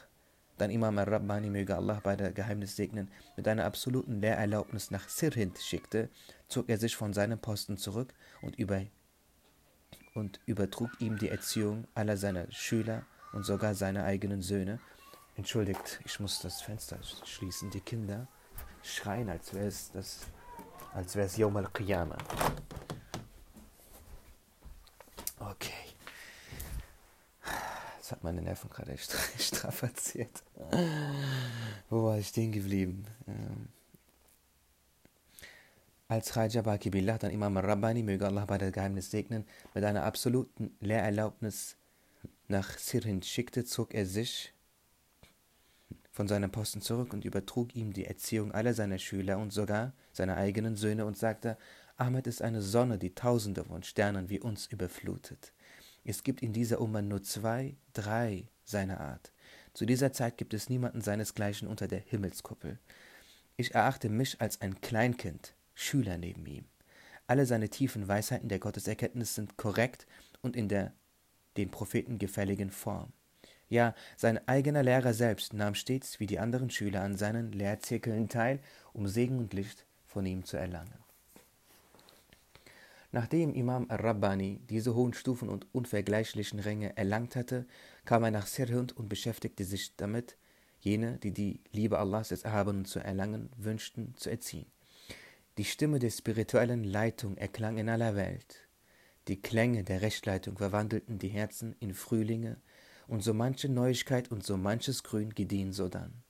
dann 0.58 0.70
Imam 0.70 0.98
al-Rabbani, 0.98 1.50
möge 1.50 1.74
Allah 1.74 2.00
bei 2.02 2.14
der 2.14 2.32
Geheimnis 2.32 2.76
segnen, 2.76 3.10
mit 3.36 3.48
einer 3.48 3.64
absoluten 3.64 4.20
Lehrerlaubnis 4.20 4.90
nach 4.90 5.08
Sirhind 5.08 5.58
schickte, 5.58 6.08
zog 6.48 6.68
er 6.68 6.78
sich 6.78 6.94
von 6.94 7.12
seinem 7.12 7.38
Posten 7.38 7.76
zurück 7.76 8.14
und 8.42 8.56
über 8.56 8.82
und 10.14 10.40
übertrug 10.46 10.90
ihm 11.00 11.18
die 11.18 11.28
Erziehung 11.28 11.86
aller 11.94 12.16
seiner 12.16 12.50
Schüler 12.50 13.04
und 13.32 13.44
sogar 13.44 13.74
seiner 13.74 14.04
eigenen 14.04 14.42
Söhne. 14.42 14.78
Entschuldigt, 15.36 16.00
ich 16.04 16.20
muss 16.20 16.40
das 16.40 16.60
Fenster 16.60 16.98
schließen. 17.24 17.70
Die 17.70 17.80
Kinder 17.80 18.28
schreien, 18.82 19.30
als 19.30 19.54
wäre 19.54 19.66
es 19.66 19.90
das, 19.92 20.20
als 20.92 21.16
wäre 21.16 21.26
es 21.26 21.36
Yom 21.36 21.56
al-Qiyamah. 21.56 22.18
Okay. 25.38 25.72
Das 27.98 28.12
hat 28.12 28.22
meine 28.22 28.42
Nerven 28.42 28.68
gerade 28.68 28.96
strapaziert. 29.38 30.42
Wo 31.88 32.04
war 32.04 32.18
ich 32.18 32.28
stehen 32.28 32.52
geblieben? 32.52 33.06
Ähm 33.26 33.68
als 36.12 36.36
Raja 36.36 36.62
Baki 36.62 36.90
Billah 36.90 37.18
dann 37.18 37.30
Imam 37.30 37.56
al-Rabbani, 37.56 38.02
möge 38.02 38.26
Allah 38.26 38.44
bei 38.44 38.58
der 38.58 38.70
Geheimnis 38.70 39.10
segnen, 39.10 39.46
mit 39.74 39.82
einer 39.82 40.04
absoluten 40.04 40.76
Lehrerlaubnis 40.80 41.76
nach 42.48 42.78
Sirhind 42.78 43.24
schickte, 43.24 43.64
zog 43.64 43.94
er 43.94 44.04
sich 44.04 44.52
von 46.10 46.28
seinem 46.28 46.50
Posten 46.50 46.82
zurück 46.82 47.14
und 47.14 47.24
übertrug 47.24 47.74
ihm 47.74 47.94
die 47.94 48.04
Erziehung 48.04 48.52
aller 48.52 48.74
seiner 48.74 48.98
Schüler 48.98 49.38
und 49.38 49.54
sogar 49.54 49.94
seiner 50.12 50.36
eigenen 50.36 50.76
Söhne 50.76 51.06
und 51.06 51.16
sagte, 51.16 51.56
Ahmed 51.96 52.26
ist 52.26 52.42
eine 52.42 52.60
Sonne, 52.60 52.98
die 52.98 53.14
Tausende 53.14 53.64
von 53.64 53.82
Sternen 53.82 54.28
wie 54.28 54.38
uns 54.40 54.66
überflutet. 54.66 55.54
Es 56.04 56.22
gibt 56.22 56.42
in 56.42 56.52
dieser 56.52 56.80
Umma 56.82 57.00
nur 57.00 57.22
zwei, 57.22 57.76
drei 57.94 58.48
seiner 58.64 59.00
Art. 59.00 59.32
Zu 59.72 59.86
dieser 59.86 60.12
Zeit 60.12 60.36
gibt 60.36 60.52
es 60.52 60.68
niemanden 60.68 61.00
seinesgleichen 61.00 61.66
unter 61.68 61.88
der 61.88 62.00
Himmelskuppel. 62.00 62.78
Ich 63.56 63.74
erachte 63.74 64.10
mich 64.10 64.40
als 64.42 64.60
ein 64.60 64.80
Kleinkind, 64.82 65.54
Schüler 65.74 66.18
neben 66.18 66.46
ihm. 66.46 66.64
Alle 67.26 67.46
seine 67.46 67.68
tiefen 67.68 68.08
Weisheiten 68.08 68.48
der 68.48 68.58
Gotteserkenntnis 68.58 69.34
sind 69.34 69.56
korrekt 69.56 70.06
und 70.40 70.56
in 70.56 70.68
der 70.68 70.92
den 71.56 71.70
Propheten 71.70 72.18
gefälligen 72.18 72.70
Form. 72.70 73.12
Ja, 73.68 73.94
sein 74.16 74.46
eigener 74.48 74.82
Lehrer 74.82 75.14
selbst 75.14 75.54
nahm 75.54 75.74
stets 75.74 76.20
wie 76.20 76.26
die 76.26 76.38
anderen 76.38 76.70
Schüler 76.70 77.02
an 77.02 77.16
seinen 77.16 77.52
Lehrzirkeln 77.52 78.28
teil, 78.28 78.60
um 78.92 79.06
Segen 79.06 79.38
und 79.38 79.54
Licht 79.54 79.86
von 80.06 80.26
ihm 80.26 80.44
zu 80.44 80.56
erlangen. 80.56 81.02
Nachdem 83.12 83.54
Imam 83.54 83.86
al-Rabbani 83.88 84.60
diese 84.68 84.94
hohen 84.94 85.12
Stufen 85.12 85.48
und 85.50 85.66
unvergleichlichen 85.74 86.58
Ränge 86.58 86.96
erlangt 86.96 87.36
hatte, 87.36 87.66
kam 88.04 88.24
er 88.24 88.30
nach 88.30 88.46
Sirhund 88.46 88.96
und 88.96 89.08
beschäftigte 89.08 89.64
sich 89.64 89.96
damit, 89.96 90.36
jene, 90.80 91.18
die 91.18 91.32
die 91.32 91.60
Liebe 91.72 91.98
Allahs 91.98 92.28
des 92.28 92.42
Erhabenen 92.42 92.86
zu 92.86 92.98
erlangen 92.98 93.50
wünschten, 93.56 94.14
zu 94.16 94.30
erziehen. 94.30 94.66
Die 95.58 95.64
Stimme 95.66 95.98
der 95.98 96.08
spirituellen 96.08 96.82
Leitung 96.82 97.36
erklang 97.36 97.76
in 97.76 97.90
aller 97.90 98.16
Welt. 98.16 98.66
Die 99.28 99.42
Klänge 99.42 99.84
der 99.84 100.00
Rechtleitung 100.00 100.56
verwandelten 100.56 101.18
die 101.18 101.28
Herzen 101.28 101.76
in 101.78 101.92
Frühlinge, 101.92 102.56
und 103.06 103.22
so 103.22 103.34
manche 103.34 103.68
Neuigkeit 103.68 104.30
und 104.30 104.46
so 104.46 104.56
manches 104.56 105.02
Grün 105.02 105.34
gediehen 105.34 105.74
sodann. 105.74 106.22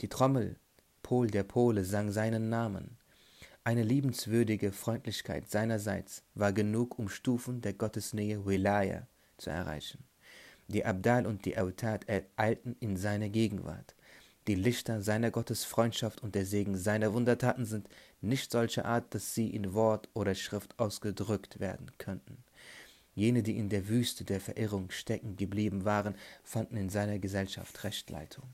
Die 0.00 0.08
Trommel, 0.08 0.56
Pol 1.02 1.26
der 1.26 1.42
Pole, 1.42 1.84
sang 1.84 2.10
seinen 2.10 2.48
Namen. 2.48 2.96
Eine 3.64 3.82
liebenswürdige 3.82 4.72
Freundlichkeit 4.72 5.50
seinerseits 5.50 6.22
war 6.34 6.54
genug, 6.54 6.98
um 6.98 7.10
Stufen 7.10 7.60
der 7.60 7.74
Gottesnähe 7.74 8.46
Wilaya 8.46 9.06
zu 9.36 9.50
erreichen. 9.50 10.04
Die 10.68 10.86
Abdal 10.86 11.26
und 11.26 11.44
die 11.44 11.58
Autad 11.58 12.06
eilten 12.36 12.76
in 12.80 12.96
seine 12.96 13.28
Gegenwart. 13.28 13.94
Die 14.46 14.54
Lichter 14.54 15.02
seiner 15.02 15.30
Gottesfreundschaft 15.30 16.22
und 16.22 16.34
der 16.34 16.46
Segen 16.46 16.76
seiner 16.76 17.12
Wundertaten 17.12 17.66
sind 17.66 17.88
nicht 18.20 18.50
solcher 18.50 18.86
Art, 18.86 19.14
dass 19.14 19.34
sie 19.34 19.50
in 19.50 19.74
Wort 19.74 20.08
oder 20.14 20.34
Schrift 20.34 20.78
ausgedrückt 20.78 21.60
werden 21.60 21.90
könnten. 21.98 22.42
Jene, 23.14 23.42
die 23.42 23.58
in 23.58 23.68
der 23.68 23.88
Wüste 23.88 24.24
der 24.24 24.40
Verirrung 24.40 24.90
stecken 24.90 25.36
geblieben 25.36 25.84
waren, 25.84 26.14
fanden 26.42 26.76
in 26.76 26.88
seiner 26.88 27.18
Gesellschaft 27.18 27.84
Rechtleitung. 27.84 28.48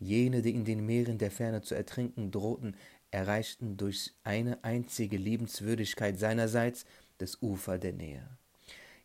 Jene, 0.00 0.42
die 0.42 0.50
in 0.50 0.64
den 0.64 0.84
Meeren 0.84 1.18
der 1.18 1.30
Ferne 1.30 1.62
zu 1.62 1.74
ertrinken 1.74 2.30
drohten, 2.30 2.76
erreichten 3.10 3.76
durch 3.76 4.12
eine 4.24 4.64
einzige 4.64 5.16
Liebenswürdigkeit 5.16 6.18
seinerseits 6.18 6.84
das 7.18 7.40
Ufer 7.40 7.78
der 7.78 7.92
Nähe. 7.92 8.26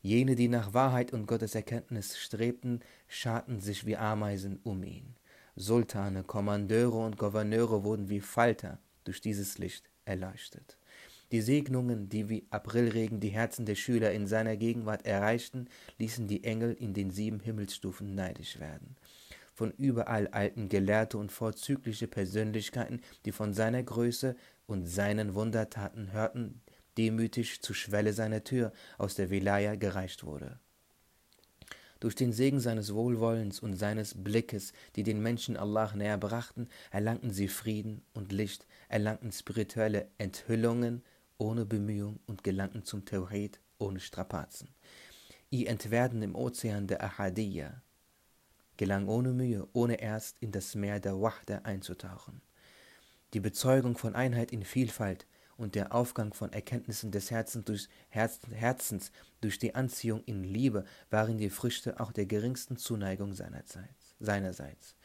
Jene, 0.01 0.35
die 0.35 0.47
nach 0.47 0.73
Wahrheit 0.73 1.13
und 1.13 1.27
Gotteserkenntnis 1.27 2.17
strebten, 2.17 2.81
scharten 3.07 3.59
sich 3.59 3.85
wie 3.85 3.97
Ameisen 3.97 4.59
um 4.63 4.83
ihn. 4.83 5.15
Sultane, 5.61 6.23
Kommandeure 6.23 6.99
und 6.99 7.17
Gouverneure 7.17 7.83
wurden 7.83 8.07
wie 8.07 8.21
Falter 8.21 8.79
durch 9.03 9.19
dieses 9.19 9.57
Licht 9.57 9.89
erleuchtet. 10.05 10.77
Die 11.33 11.41
Segnungen, 11.41 12.07
die 12.07 12.29
wie 12.29 12.47
Aprilregen 12.49 13.19
die 13.19 13.27
Herzen 13.27 13.65
der 13.65 13.75
Schüler 13.75 14.13
in 14.13 14.25
seiner 14.25 14.55
Gegenwart 14.55 15.05
erreichten, 15.05 15.67
ließen 15.97 16.29
die 16.29 16.45
Engel 16.45 16.71
in 16.71 16.93
den 16.93 17.11
sieben 17.11 17.41
Himmelsstufen 17.41 18.15
neidisch 18.15 18.61
werden. 18.61 18.95
Von 19.53 19.71
überall 19.71 20.29
eilten 20.31 20.69
Gelehrte 20.69 21.17
und 21.17 21.29
vorzügliche 21.29 22.07
Persönlichkeiten, 22.07 23.01
die 23.25 23.33
von 23.33 23.53
seiner 23.53 23.83
Größe 23.83 24.37
und 24.65 24.85
seinen 24.85 25.35
Wundertaten 25.35 26.13
hörten, 26.13 26.61
demütig 26.97 27.61
zur 27.61 27.75
Schwelle 27.75 28.13
seiner 28.13 28.45
Tür 28.45 28.71
aus 28.97 29.15
der 29.15 29.29
Wilaya 29.29 29.75
gereicht 29.75 30.23
wurde. 30.23 30.57
Durch 31.99 32.15
den 32.15 32.31
Segen 32.31 32.59
seines 32.59 32.93
Wohlwollens 32.93 33.59
und 33.59 33.75
seines 33.75 34.13
Blickes, 34.15 34.71
die 34.95 35.03
den 35.03 35.21
Menschen 35.21 35.57
Allah 35.57 35.93
näher 35.95 36.17
brachten, 36.17 36.69
erlangten 36.91 37.31
sie 37.31 37.49
Frieden 37.49 38.01
und 38.13 38.31
Licht, 38.31 38.65
erlangten 38.87 39.31
spirituelle 39.31 40.07
Enthüllungen 40.17 41.03
ohne 41.37 41.65
Bemühung 41.65 42.19
und 42.25 42.43
gelangten 42.43 42.83
zum 42.83 43.05
Tawhid 43.05 43.59
ohne 43.79 43.99
Strapazen. 43.99 44.69
Ihr 45.49 45.67
Entwerden 45.67 46.21
im 46.21 46.35
Ozean 46.35 46.87
der 46.87 47.03
Ahadiyya 47.03 47.81
gelang 48.79 49.09
ohne 49.09 49.33
Mühe, 49.33 49.67
ohne 49.73 49.99
erst 49.99 50.37
in 50.39 50.53
das 50.53 50.73
Meer 50.73 51.01
der 51.01 51.19
Wahda 51.19 51.59
einzutauchen. 51.63 52.41
Die 53.33 53.41
Bezeugung 53.41 53.97
von 53.97 54.15
Einheit 54.15 54.53
in 54.53 54.63
Vielfalt 54.63 55.27
und 55.59 55.75
der 55.75 55.93
Aufgang 55.93 56.33
von 56.33 56.51
Erkenntnissen 56.51 57.11
des 57.11 57.31
Herzens 57.31 57.65
durch 57.65 57.89
Herzens 58.09 59.11
durch 59.41 59.59
die 59.59 59.75
Anziehung 59.75 60.23
in 60.25 60.43
Liebe 60.43 60.85
waren 61.09 61.37
die 61.37 61.49
Früchte 61.49 61.99
auch 61.99 62.11
der 62.11 62.25
geringsten 62.25 62.77
Zuneigung 62.77 63.33
seinerseits. 63.33 64.15
seinerseits. 64.19 64.95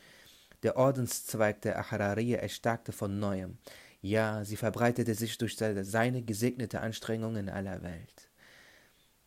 Der 0.63 0.77
Ordenszweig 0.77 1.61
der 1.61 1.79
Aharariya 1.79 2.39
erstarkte 2.39 2.93
von 2.93 3.19
neuem. 3.19 3.59
Ja, 4.01 4.45
sie 4.45 4.57
verbreitete 4.57 5.15
sich 5.15 5.37
durch 5.39 5.57
seine 5.57 6.23
gesegnete 6.23 6.81
Anstrengungen 6.81 7.49
in 7.49 7.49
aller 7.51 7.83
Welt. 7.83 8.31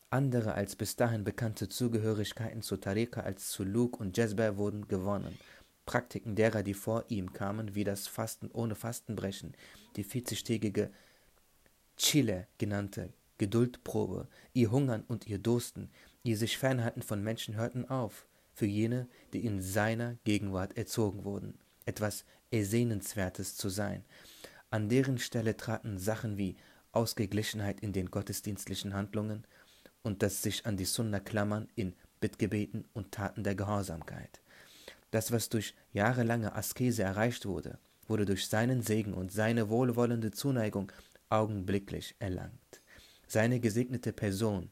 Andere 0.09 0.53
als 0.53 0.75
bis 0.75 0.95
dahin 0.95 1.23
bekannte 1.23 1.67
Zugehörigkeiten 1.67 2.61
zu 2.61 2.77
Tariqa 2.77 3.21
als 3.21 3.49
zu 3.49 3.63
Luk 3.63 3.99
und 3.99 4.17
Jezber 4.17 4.57
wurden 4.57 4.87
gewonnen. 4.87 5.37
Praktiken 5.85 6.35
derer, 6.35 6.63
die 6.63 6.73
vor 6.73 7.05
ihm 7.09 7.33
kamen, 7.33 7.75
wie 7.75 7.83
das 7.83 8.07
Fasten 8.07 8.49
ohne 8.51 8.75
Fastenbrechen, 8.75 9.53
die 9.95 10.05
40-tägige 10.05 10.89
Chile 11.97 12.47
genannte 12.57 13.11
Geduldprobe, 13.37 14.27
ihr 14.53 14.71
Hungern 14.71 15.03
und 15.07 15.27
ihr 15.27 15.39
Dursten, 15.39 15.89
ihr 16.23 16.37
sich 16.37 16.57
fernhalten 16.57 17.01
von 17.01 17.23
Menschen 17.23 17.55
hörten 17.55 17.87
auf, 17.89 18.25
für 18.53 18.65
jene, 18.65 19.07
die 19.33 19.45
in 19.45 19.61
seiner 19.61 20.15
Gegenwart 20.23 20.77
erzogen 20.77 21.23
wurden, 21.23 21.57
etwas 21.85 22.25
Ersehnenswertes 22.51 23.55
zu 23.55 23.69
sein. 23.69 24.03
An 24.69 24.89
deren 24.89 25.19
Stelle 25.19 25.55
traten 25.55 25.97
Sachen 25.97 26.37
wie 26.37 26.55
Ausgeglichenheit 26.91 27.79
in 27.81 27.93
den 27.93 28.09
gottesdienstlichen 28.09 28.93
Handlungen, 28.93 29.45
und 30.01 30.23
das 30.23 30.41
sich 30.41 30.65
an 30.65 30.77
die 30.77 30.85
Sunna 30.85 31.19
klammern 31.19 31.67
in 31.75 31.93
Bittgebeten 32.19 32.85
und 32.93 33.11
Taten 33.11 33.43
der 33.43 33.55
Gehorsamkeit. 33.55 34.41
Das, 35.11 35.31
was 35.31 35.49
durch 35.49 35.75
jahrelange 35.93 36.55
Askese 36.55 37.03
erreicht 37.03 37.45
wurde, 37.45 37.77
wurde 38.07 38.25
durch 38.25 38.47
seinen 38.47 38.81
Segen 38.81 39.13
und 39.13 39.31
seine 39.31 39.69
wohlwollende 39.69 40.31
Zuneigung 40.31 40.91
augenblicklich 41.29 42.15
erlangt. 42.19 42.81
Seine 43.27 43.59
gesegnete 43.59 44.13
Person, 44.13 44.69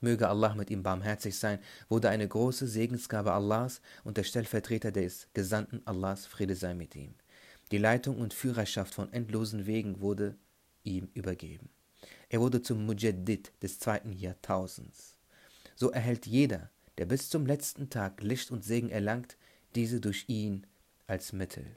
möge 0.00 0.28
Allah 0.28 0.54
mit 0.54 0.70
ihm 0.70 0.82
barmherzig 0.82 1.38
sein, 1.38 1.58
wurde 1.88 2.08
eine 2.08 2.26
große 2.26 2.66
Segensgabe 2.66 3.32
Allahs 3.32 3.80
und 4.04 4.16
der 4.16 4.24
Stellvertreter 4.24 4.92
des 4.92 5.28
Gesandten 5.34 5.82
Allahs, 5.84 6.26
Friede 6.26 6.56
sei 6.56 6.74
mit 6.74 6.96
ihm. 6.96 7.14
Die 7.70 7.78
Leitung 7.78 8.18
und 8.18 8.34
Führerschaft 8.34 8.94
von 8.94 9.12
endlosen 9.12 9.66
Wegen 9.66 10.00
wurde 10.00 10.36
ihm 10.82 11.08
übergeben. 11.14 11.70
Er 12.28 12.40
wurde 12.40 12.62
zum 12.62 12.86
Mujaddid 12.86 13.52
des 13.62 13.78
zweiten 13.78 14.12
Jahrtausends. 14.12 15.18
So 15.76 15.90
erhält 15.90 16.26
jeder, 16.26 16.70
der 16.98 17.06
bis 17.06 17.30
zum 17.30 17.46
letzten 17.46 17.90
Tag 17.90 18.22
Licht 18.22 18.50
und 18.50 18.64
Segen 18.64 18.90
erlangt, 18.90 19.36
diese 19.74 20.00
durch 20.00 20.24
ihn 20.28 20.66
als 21.06 21.32
Mittel. 21.32 21.76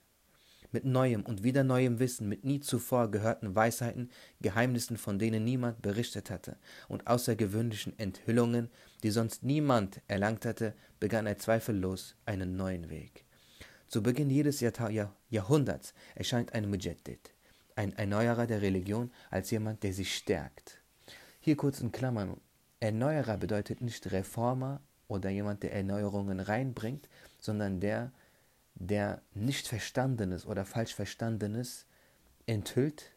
Mit 0.74 0.84
neuem 0.84 1.22
und 1.22 1.44
wieder 1.44 1.64
neuem 1.64 2.00
Wissen, 2.00 2.28
mit 2.28 2.44
nie 2.44 2.60
zuvor 2.60 3.10
gehörten 3.10 3.56
Weisheiten, 3.56 4.12
Geheimnissen, 4.42 4.98
von 4.98 5.18
denen 5.18 5.46
niemand 5.46 5.82
berichtet 5.82 6.30
hatte, 6.30 6.58
und 6.90 7.08
außergewöhnlichen 7.08 7.98
Enthüllungen, 7.98 8.70
die 9.04 9.12
sonst 9.12 9.44
niemand 9.44 10.02
erlangt 10.08 10.46
hatte, 10.46 10.74
begann 11.00 11.28
er 11.28 11.38
zweifellos 11.38 12.16
einen 12.26 12.58
neuen 12.58 12.90
Weg. 12.90 13.24
Zu 13.88 14.04
Beginn 14.04 14.30
jedes 14.30 14.60
Jahrta 14.60 14.90
Jahrhunderts 15.30 15.94
erscheint 16.16 16.54
ein 16.54 16.70
Mujaddid 16.70 17.34
ein 17.76 17.94
Erneuerer 17.98 18.48
der 18.48 18.62
Religion 18.62 19.12
als 19.30 19.52
jemand, 19.52 19.84
der 19.84 19.94
sich 19.94 20.16
stärkt. 20.16 20.82
Hier 21.40 21.58
kurz 21.58 21.82
in 21.82 21.92
Klammern, 21.92 22.40
Erneuerer 22.80 23.38
bedeutet 23.38 23.82
nicht 23.82 24.12
Reformer 24.12 24.82
oder 25.08 25.30
jemand, 25.30 25.64
der 25.64 25.74
Erneuerungen 25.74 26.40
reinbringt, 26.40 27.10
sondern 27.40 27.80
der, 27.80 28.12
der 28.76 29.22
nicht 29.34 29.68
Verstandenes 29.68 30.46
oder 30.46 30.66
falsch 30.66 30.94
Verstandenes 30.96 31.86
enthüllt, 32.46 33.12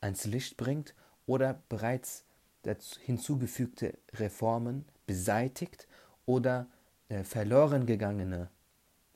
ans 0.00 0.24
Licht 0.24 0.56
bringt 0.56 0.94
oder 1.26 1.62
bereits 1.68 2.24
hinzugefügte 3.04 3.96
Reformen 4.14 4.84
beseitigt 5.06 5.86
oder 6.26 6.66
äh, 7.08 7.24
verloren 7.24 7.86
gegangene, 7.86 8.50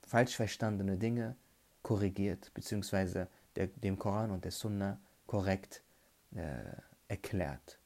falsch 0.06 0.36
verstandene 0.36 0.96
Dinge 0.96 1.36
korrigiert 1.82 2.52
bzw 2.54 3.26
dem 3.56 3.98
Koran 3.98 4.30
und 4.30 4.44
der 4.44 4.52
Sunna 4.52 4.98
korrekt 5.26 5.82
äh, 6.34 6.76
erklärt. 7.08 7.78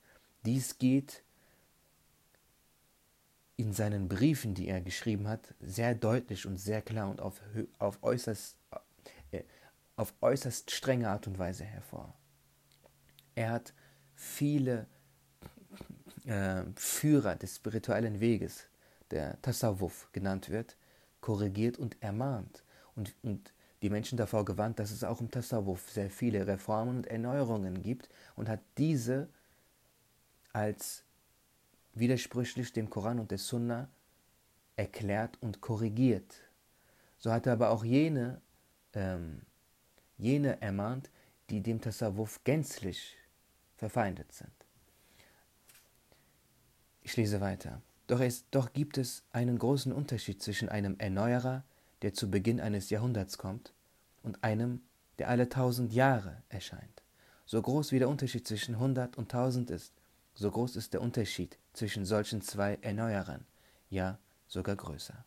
Dies 0.45 0.79
geht 0.79 1.23
in 3.57 3.73
seinen 3.73 4.09
Briefen, 4.09 4.55
die 4.55 4.69
er 4.69 4.81
geschrieben 4.81 5.29
hat, 5.29 5.55
sehr 5.61 5.95
deutlich 5.95 6.47
und 6.47 6.59
sehr 6.59 6.83
klar 6.83 7.09
und 7.09 7.21
auf, 7.21 7.41
auf, 7.79 8.03
äußerst, 8.03 8.57
äh, 9.31 9.43
auf 9.97 10.13
äußerst 10.21 10.71
strenge 10.71 11.09
Art 11.09 11.27
und 11.27 11.39
Weise 11.39 11.65
hervor. 11.65 12.15
Er 13.35 13.53
hat 13.53 13.73
viele 14.15 14.87
äh, 16.25 16.63
Führer 16.75 17.37
des 17.37 17.57
spirituellen 17.57 18.21
Weges, 18.21 18.69
der 19.11 19.41
Tasawwuf 19.41 20.09
genannt 20.13 20.51
wird, 20.51 20.77
korrigiert 21.21 21.79
und 21.79 22.01
ermahnt 22.03 22.63
und, 22.95 23.15
und 23.23 23.53
die 23.83 23.91
Menschen 23.91 24.19
davor 24.19 24.45
gewarnt, 24.45 24.79
dass 24.79 24.91
es 24.91 25.05
auch 25.05 25.21
im 25.21 25.31
Tasawwuf 25.31 25.91
sehr 25.91 26.11
viele 26.11 26.47
Reformen 26.47 26.99
und 26.99 27.07
Erneuerungen 27.07 27.83
gibt 27.83 28.09
und 28.35 28.49
hat 28.49 28.61
diese 28.79 29.29
als 30.53 31.06
widersprüchlich 31.99 32.73
dem 32.73 32.91
Koran 32.91 33.19
und 33.19 33.31
der 33.31 33.38
Sunna 33.38 33.88
erklärt 34.76 35.38
und 35.41 35.61
korrigiert. 35.61 36.35
So 37.19 37.33
hat 37.33 37.47
er 37.47 37.55
aber 37.55 37.71
auch 37.71 37.85
jene, 37.85 38.41
ähm, 38.93 39.43
jene 40.19 40.61
ermahnt, 40.61 41.11
die 41.50 41.62
dem 41.62 41.81
Tasawwuf 41.81 42.45
gänzlich 42.45 43.17
verfeindet 43.76 44.33
sind. 44.33 44.53
Ich 47.03 47.17
lese 47.17 47.41
weiter. 47.41 47.81
Doch, 48.07 48.21
es, 48.21 48.49
doch 48.50 48.73
gibt 48.73 48.99
es 48.99 49.25
einen 49.33 49.59
großen 49.59 49.93
Unterschied 49.93 50.43
zwischen 50.43 50.69
einem 50.69 50.97
Erneuerer, 50.99 51.65
der 52.03 52.15
zu 52.15 52.31
Beginn 52.31 52.61
eines 52.61 52.91
Jahrhunderts 52.91 53.38
kommt, 53.38 53.73
und 54.23 54.43
einem, 54.43 54.83
der 55.19 55.29
alle 55.29 55.49
tausend 55.49 55.93
Jahre 55.93 56.43
erscheint. 56.49 57.03
So 57.47 57.62
groß 57.62 57.93
wie 57.93 58.00
der 58.00 58.09
Unterschied 58.09 58.47
zwischen 58.47 58.79
hundert 58.79 59.17
und 59.17 59.31
tausend 59.31 59.71
ist, 59.71 59.93
so 60.37 60.50
groß 60.50 60.76
ist 60.76 60.93
der 60.93 61.02
Unterschied 61.02 61.59
zwischen 61.73 62.05
solchen 62.05 62.43
zwei 62.43 62.78
Erneuerern, 62.83 63.45
ja 63.90 64.19
sogar 64.47 64.76
größer. 64.76 65.25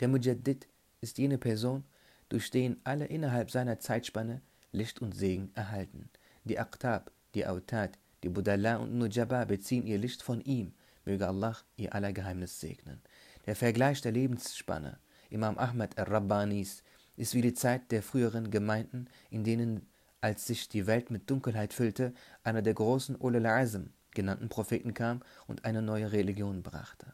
Der 0.00 0.08
Mujaddid 0.08 0.66
ist 1.00 1.18
jene 1.18 1.36
Person, 1.36 1.84
durch 2.28 2.50
den 2.50 2.80
alle 2.84 3.04
innerhalb 3.04 3.50
seiner 3.50 3.78
Zeitspanne 3.78 4.40
Licht 4.70 5.02
und 5.02 5.14
Segen 5.14 5.50
erhalten. 5.54 6.08
Die 6.44 6.58
Aqtab, 6.58 7.12
die 7.34 7.46
Autad, 7.46 7.98
die 8.22 8.30
Budallah 8.30 8.76
und 8.76 8.94
Nujaba 8.94 9.44
beziehen 9.44 9.86
ihr 9.86 9.98
Licht 9.98 10.22
von 10.22 10.40
ihm, 10.40 10.72
möge 11.04 11.26
Allah 11.28 11.58
ihr 11.76 11.94
aller 11.94 12.12
Geheimnis 12.12 12.58
segnen. 12.60 13.02
Der 13.46 13.56
Vergleich 13.56 14.00
der 14.00 14.12
Lebensspanne 14.12 14.98
Imam 15.28 15.58
Ahmad 15.58 15.98
al-Rabbanis 15.98 16.82
ist 17.16 17.34
wie 17.34 17.42
die 17.42 17.54
Zeit 17.54 17.90
der 17.90 18.02
früheren 18.02 18.50
Gemeinden, 18.50 19.08
in 19.30 19.44
denen, 19.44 19.86
als 20.22 20.46
sich 20.46 20.68
die 20.68 20.86
Welt 20.86 21.10
mit 21.10 21.28
Dunkelheit 21.28 21.74
füllte, 21.74 22.14
einer 22.44 22.62
der 22.62 22.74
großen 22.74 23.16
Ulul 23.16 23.44
Azm 23.44 23.88
genannten 24.12 24.48
Propheten 24.48 24.94
kam 24.94 25.20
und 25.46 25.64
eine 25.64 25.82
neue 25.82 26.12
Religion 26.12 26.62
brachte. 26.62 27.12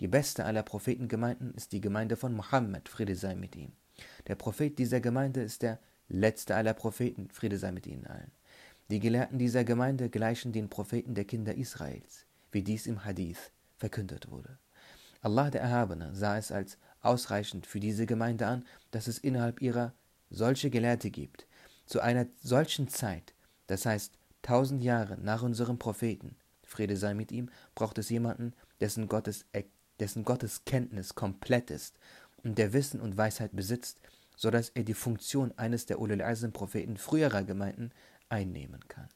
Die 0.00 0.08
beste 0.08 0.44
aller 0.44 0.62
Prophetengemeinden 0.62 1.54
ist 1.54 1.72
die 1.72 1.80
Gemeinde 1.80 2.16
von 2.16 2.34
Mohammed, 2.34 2.88
Friede 2.88 3.14
sei 3.14 3.34
mit 3.34 3.56
ihm. 3.56 3.72
Der 4.26 4.34
Prophet 4.34 4.78
dieser 4.78 5.00
Gemeinde 5.00 5.42
ist 5.42 5.62
der 5.62 5.78
letzte 6.08 6.54
aller 6.54 6.74
Propheten, 6.74 7.30
Friede 7.30 7.58
sei 7.58 7.72
mit 7.72 7.86
ihnen 7.86 8.06
allen. 8.06 8.30
Die 8.90 9.00
Gelehrten 9.00 9.38
dieser 9.38 9.64
Gemeinde 9.64 10.08
gleichen 10.08 10.52
den 10.52 10.68
Propheten 10.68 11.14
der 11.14 11.24
Kinder 11.24 11.54
Israels, 11.54 12.26
wie 12.52 12.62
dies 12.62 12.86
im 12.86 13.04
Hadith 13.04 13.50
verkündet 13.76 14.30
wurde. 14.30 14.58
Allah 15.20 15.50
der 15.50 15.60
Erhabene 15.60 16.14
sah 16.14 16.38
es 16.38 16.50
als 16.52 16.78
ausreichend 17.00 17.66
für 17.66 17.80
diese 17.80 18.06
Gemeinde 18.06 18.46
an, 18.46 18.64
dass 18.90 19.06
es 19.06 19.18
innerhalb 19.18 19.60
ihrer 19.60 19.92
solche 20.30 20.70
Gelehrte 20.70 21.10
gibt. 21.10 21.47
Zu 21.88 22.00
einer 22.00 22.26
solchen 22.42 22.88
Zeit, 22.88 23.32
das 23.66 23.86
heißt 23.86 24.12
tausend 24.42 24.82
Jahre 24.82 25.16
nach 25.16 25.42
unserem 25.42 25.78
Propheten, 25.78 26.36
Friede 26.62 26.98
sei 26.98 27.14
mit 27.14 27.32
ihm, 27.32 27.48
braucht 27.74 27.96
es 27.96 28.10
jemanden, 28.10 28.52
dessen 28.78 29.08
Gottes, 29.08 29.46
dessen 29.98 30.22
Gottes 30.22 30.66
Kenntnis 30.66 31.14
komplett 31.14 31.70
ist 31.70 31.98
und 32.44 32.58
der 32.58 32.74
Wissen 32.74 33.00
und 33.00 33.16
Weisheit 33.16 33.56
besitzt, 33.56 33.98
so 34.36 34.50
dass 34.50 34.68
er 34.68 34.84
die 34.84 34.92
Funktion 34.92 35.56
eines 35.56 35.86
der 35.86 35.98
Ulul 35.98 36.20
Azm 36.20 36.50
Propheten 36.50 36.98
früherer 36.98 37.42
Gemeinden 37.42 37.90
einnehmen 38.28 38.86
kann. 38.88 39.08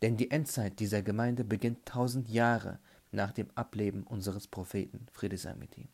Denn 0.00 0.16
die 0.16 0.30
Endzeit 0.30 0.80
dieser 0.80 1.02
Gemeinde 1.02 1.44
beginnt 1.44 1.84
tausend 1.84 2.30
Jahre 2.30 2.78
nach 3.10 3.32
dem 3.32 3.50
Ableben 3.54 4.04
unseres 4.04 4.46
Propheten, 4.46 5.08
Friede 5.12 5.36
sei 5.36 5.54
mit 5.56 5.76
ihm. 5.76 5.88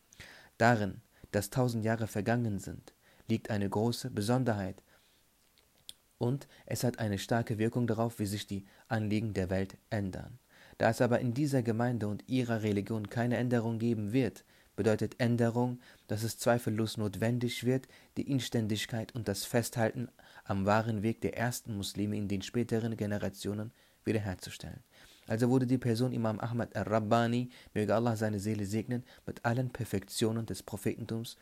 Darin, 0.57 1.01
dass 1.33 1.49
tausend 1.49 1.83
Jahre 1.83 2.07
vergangen 2.07 2.57
sind, 2.59 2.93
liegt 3.27 3.49
eine 3.49 3.69
große 3.69 4.09
Besonderheit 4.11 4.81
und 6.19 6.47
es 6.67 6.83
hat 6.83 6.99
eine 6.99 7.17
starke 7.17 7.57
Wirkung 7.57 7.87
darauf, 7.87 8.19
wie 8.19 8.27
sich 8.27 8.45
die 8.45 8.65
Anliegen 8.87 9.33
der 9.33 9.49
Welt 9.49 9.77
ändern. 9.89 10.37
Da 10.77 10.91
es 10.91 11.01
aber 11.01 11.19
in 11.19 11.33
dieser 11.33 11.63
Gemeinde 11.63 12.07
und 12.07 12.23
ihrer 12.29 12.61
Religion 12.61 13.09
keine 13.09 13.37
Änderung 13.37 13.79
geben 13.79 14.13
wird, 14.13 14.45
bedeutet 14.75 15.19
Änderung, 15.19 15.79
dass 16.07 16.23
es 16.23 16.37
zweifellos 16.37 16.95
notwendig 16.95 17.65
wird, 17.65 17.87
die 18.15 18.29
Inständigkeit 18.29 19.13
und 19.13 19.27
das 19.27 19.43
Festhalten 19.43 20.07
am 20.45 20.65
wahren 20.65 21.03
Weg 21.03 21.19
der 21.19 21.37
ersten 21.37 21.75
Muslime 21.75 22.15
in 22.15 22.29
den 22.29 22.41
späteren 22.41 22.95
Generationen 22.95 23.71
wiederherzustellen. 24.05 24.83
Also 25.27 25.49
wurde 25.49 25.67
die 25.67 25.77
Person 25.77 26.13
Imam 26.13 26.39
Ahmad 26.39 26.75
al-Rabbani, 26.75 27.49
möge 27.73 27.93
Allah 27.93 28.15
seine 28.15 28.39
Seele 28.39 28.65
segnen, 28.65 29.03
mit 29.27 29.43
allen 29.45 29.69
Perfektionen 29.69 30.45
des 30.45 30.63
Prophetentums 30.63 31.37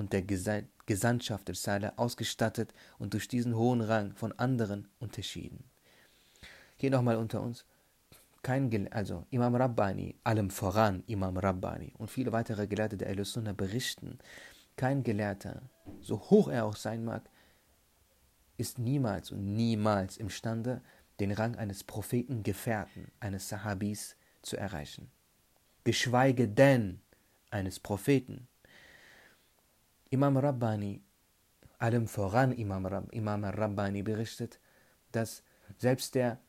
und 0.00 0.14
der 0.14 0.22
Gesandtschaft 0.22 1.46
der 1.46 1.54
Saleh 1.54 1.92
ausgestattet 1.96 2.72
und 2.98 3.12
durch 3.12 3.28
diesen 3.28 3.54
hohen 3.54 3.82
Rang 3.82 4.14
von 4.14 4.32
anderen 4.38 4.88
unterschieden. 4.98 5.62
Hier 6.78 6.90
nochmal 6.90 7.16
unter 7.16 7.42
uns, 7.42 7.66
kein, 8.42 8.90
also 8.90 9.26
Imam 9.28 9.54
Rabbani, 9.54 10.16
allem 10.24 10.48
voran 10.48 11.04
Imam 11.06 11.36
Rabbani 11.36 11.92
und 11.98 12.10
viele 12.10 12.32
weitere 12.32 12.66
Gelehrte 12.66 12.96
der 12.96 13.08
Ahl-Sunnah 13.08 13.52
berichten, 13.52 14.18
kein 14.76 15.02
Gelehrter, 15.02 15.60
so 16.00 16.18
hoch 16.18 16.48
er 16.48 16.64
auch 16.64 16.76
sein 16.76 17.04
mag, 17.04 17.28
ist 18.56 18.78
niemals 18.78 19.30
und 19.30 19.54
niemals 19.54 20.16
imstande, 20.16 20.80
den 21.20 21.32
Rang 21.32 21.56
eines 21.56 21.84
Propheten 21.84 22.42
Gefährten, 22.42 23.12
eines 23.20 23.50
Sahabis 23.50 24.16
zu 24.40 24.56
erreichen. 24.56 25.10
Geschweige 25.84 26.48
denn 26.48 27.02
eines 27.50 27.78
Propheten. 27.78 28.48
Imam 30.10 30.36
Rabbani, 30.36 31.02
allem 31.78 32.06
voran 32.06 32.52
Imam, 32.52 32.84
Rab, 32.86 33.12
Imam 33.12 33.44
Rabbani 33.44 34.02
berichtet, 34.02 34.60
dass 35.12 35.42
selbst 35.78 36.14
der 36.14 36.40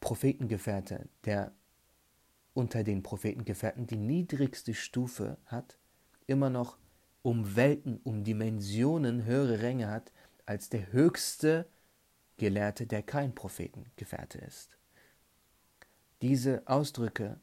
Prophetengefährte, 0.00 1.08
der 1.24 1.52
unter 2.54 2.84
den 2.84 3.02
Prophetengefährten 3.02 3.86
die 3.86 3.96
niedrigste 3.96 4.74
Stufe 4.74 5.38
hat, 5.46 5.76
immer 6.26 6.50
noch 6.50 6.78
um 7.22 7.56
Welten, 7.56 8.00
um 8.04 8.24
Dimensionen 8.24 9.24
höhere 9.24 9.60
Ränge 9.60 9.88
hat 9.88 10.12
als 10.46 10.68
der 10.68 10.92
höchste 10.92 11.66
Gelehrte, 12.36 12.86
der 12.86 13.02
kein 13.02 13.34
Prophetengefährte 13.34 14.38
ist. 14.38 14.78
Diese 16.22 16.62
Ausdrücke, 16.66 17.40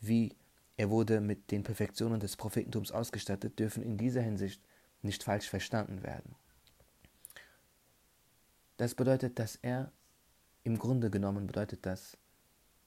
wie 0.00 0.34
er 0.76 0.90
wurde 0.90 1.20
mit 1.20 1.50
den 1.50 1.62
Perfektionen 1.62 2.20
des 2.20 2.36
Prophetentums 2.36 2.92
ausgestattet, 2.92 3.58
dürfen 3.58 3.82
in 3.82 3.96
dieser 3.96 4.22
Hinsicht 4.22 4.62
nicht 5.02 5.22
falsch 5.22 5.48
verstanden 5.48 6.02
werden. 6.02 6.34
Das 8.76 8.94
bedeutet, 8.94 9.38
dass 9.38 9.56
er 9.56 9.90
im 10.64 10.78
Grunde 10.78 11.10
genommen 11.10 11.46
bedeutet 11.46 11.86
das 11.86 12.18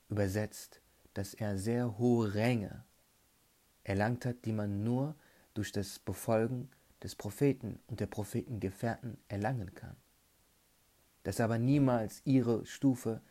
übersetzt, 0.10 0.82
dass 1.14 1.34
er 1.34 1.58
sehr 1.58 1.98
hohe 1.98 2.34
Ränge 2.34 2.84
erlangt 3.84 4.26
hat, 4.26 4.46
die 4.46 4.52
man 4.52 4.84
nur 4.84 5.16
durch 5.54 5.72
das 5.72 5.98
Befolgen 5.98 6.70
des 7.02 7.16
Propheten 7.16 7.80
und 7.88 8.00
der 8.00 8.08
Prophetengefährten 8.08 9.18
erlangen 9.28 9.74
kann. 9.74 9.96
Dass 11.24 11.40
er 11.40 11.46
aber 11.46 11.58
niemals 11.58 12.22
ihre 12.26 12.66
Stufe 12.66 13.22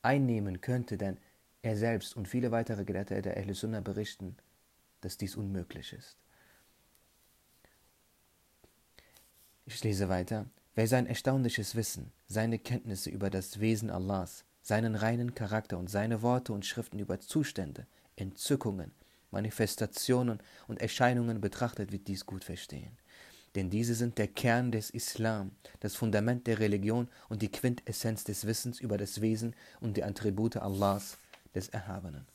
einnehmen 0.00 0.60
könnte, 0.60 0.96
denn 0.96 1.18
er 1.62 1.76
selbst 1.76 2.16
und 2.16 2.28
viele 2.28 2.50
weitere 2.50 2.84
Gelehrte 2.84 3.22
der 3.22 3.36
Ahl 3.36 3.54
Sunnah 3.54 3.80
berichten, 3.80 4.36
dass 5.00 5.16
dies 5.16 5.36
unmöglich 5.36 5.92
ist. 5.92 6.16
Ich 9.64 9.82
lese 9.82 10.08
weiter. 10.08 10.46
Wer 10.74 10.88
sein 10.88 11.06
erstaunliches 11.06 11.76
Wissen, 11.76 12.12
seine 12.26 12.58
Kenntnisse 12.58 13.10
über 13.10 13.30
das 13.30 13.60
Wesen 13.60 13.90
Allahs, 13.90 14.44
seinen 14.62 14.94
reinen 14.94 15.34
Charakter 15.34 15.78
und 15.78 15.88
seine 15.88 16.22
Worte 16.22 16.52
und 16.52 16.66
Schriften 16.66 16.98
über 16.98 17.20
Zustände, 17.20 17.86
Entzückungen, 18.16 18.92
Manifestationen 19.30 20.40
und 20.66 20.80
Erscheinungen 20.80 21.40
betrachtet, 21.40 21.92
wird 21.92 22.08
dies 22.08 22.26
gut 22.26 22.44
verstehen. 22.44 22.96
Denn 23.54 23.70
diese 23.70 23.94
sind 23.94 24.18
der 24.18 24.28
Kern 24.28 24.72
des 24.72 24.88
Islam, 24.90 25.52
das 25.80 25.94
Fundament 25.94 26.46
der 26.46 26.58
Religion 26.58 27.08
und 27.28 27.42
die 27.42 27.52
Quintessenz 27.52 28.24
des 28.24 28.46
Wissens 28.46 28.80
über 28.80 28.96
das 28.96 29.20
Wesen 29.20 29.54
und 29.80 29.96
die 29.96 30.04
Attribute 30.04 30.56
Allahs, 30.56 31.18
des 31.54 31.68
Erhabenen. 31.68 32.26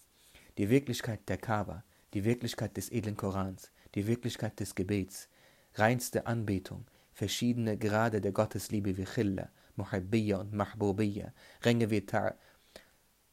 Die 0.58 0.70
Wirklichkeit 0.70 1.28
der 1.28 1.38
Kaaba, 1.38 1.84
die 2.14 2.24
Wirklichkeit 2.24 2.78
des 2.78 2.92
edlen 2.92 3.16
Korans, 3.16 3.72
die 3.96 4.08
Wirklichkeit 4.08 4.60
des 4.60 4.76
Gebets, 4.76 5.30
reinste 5.76 6.26
Anbetung, 6.26 6.86
verschiedene 7.14 7.78
Grade 7.78 8.22
der 8.22 8.32
Gottesliebe 8.32 8.98
wie 8.98 9.06
Chilla, 9.06 9.50
Muhabbiyya 9.76 10.38
und 10.38 10.54
Mahbubiyya, 10.54 11.32
Ränge 11.64 11.90
wie 11.90 12.02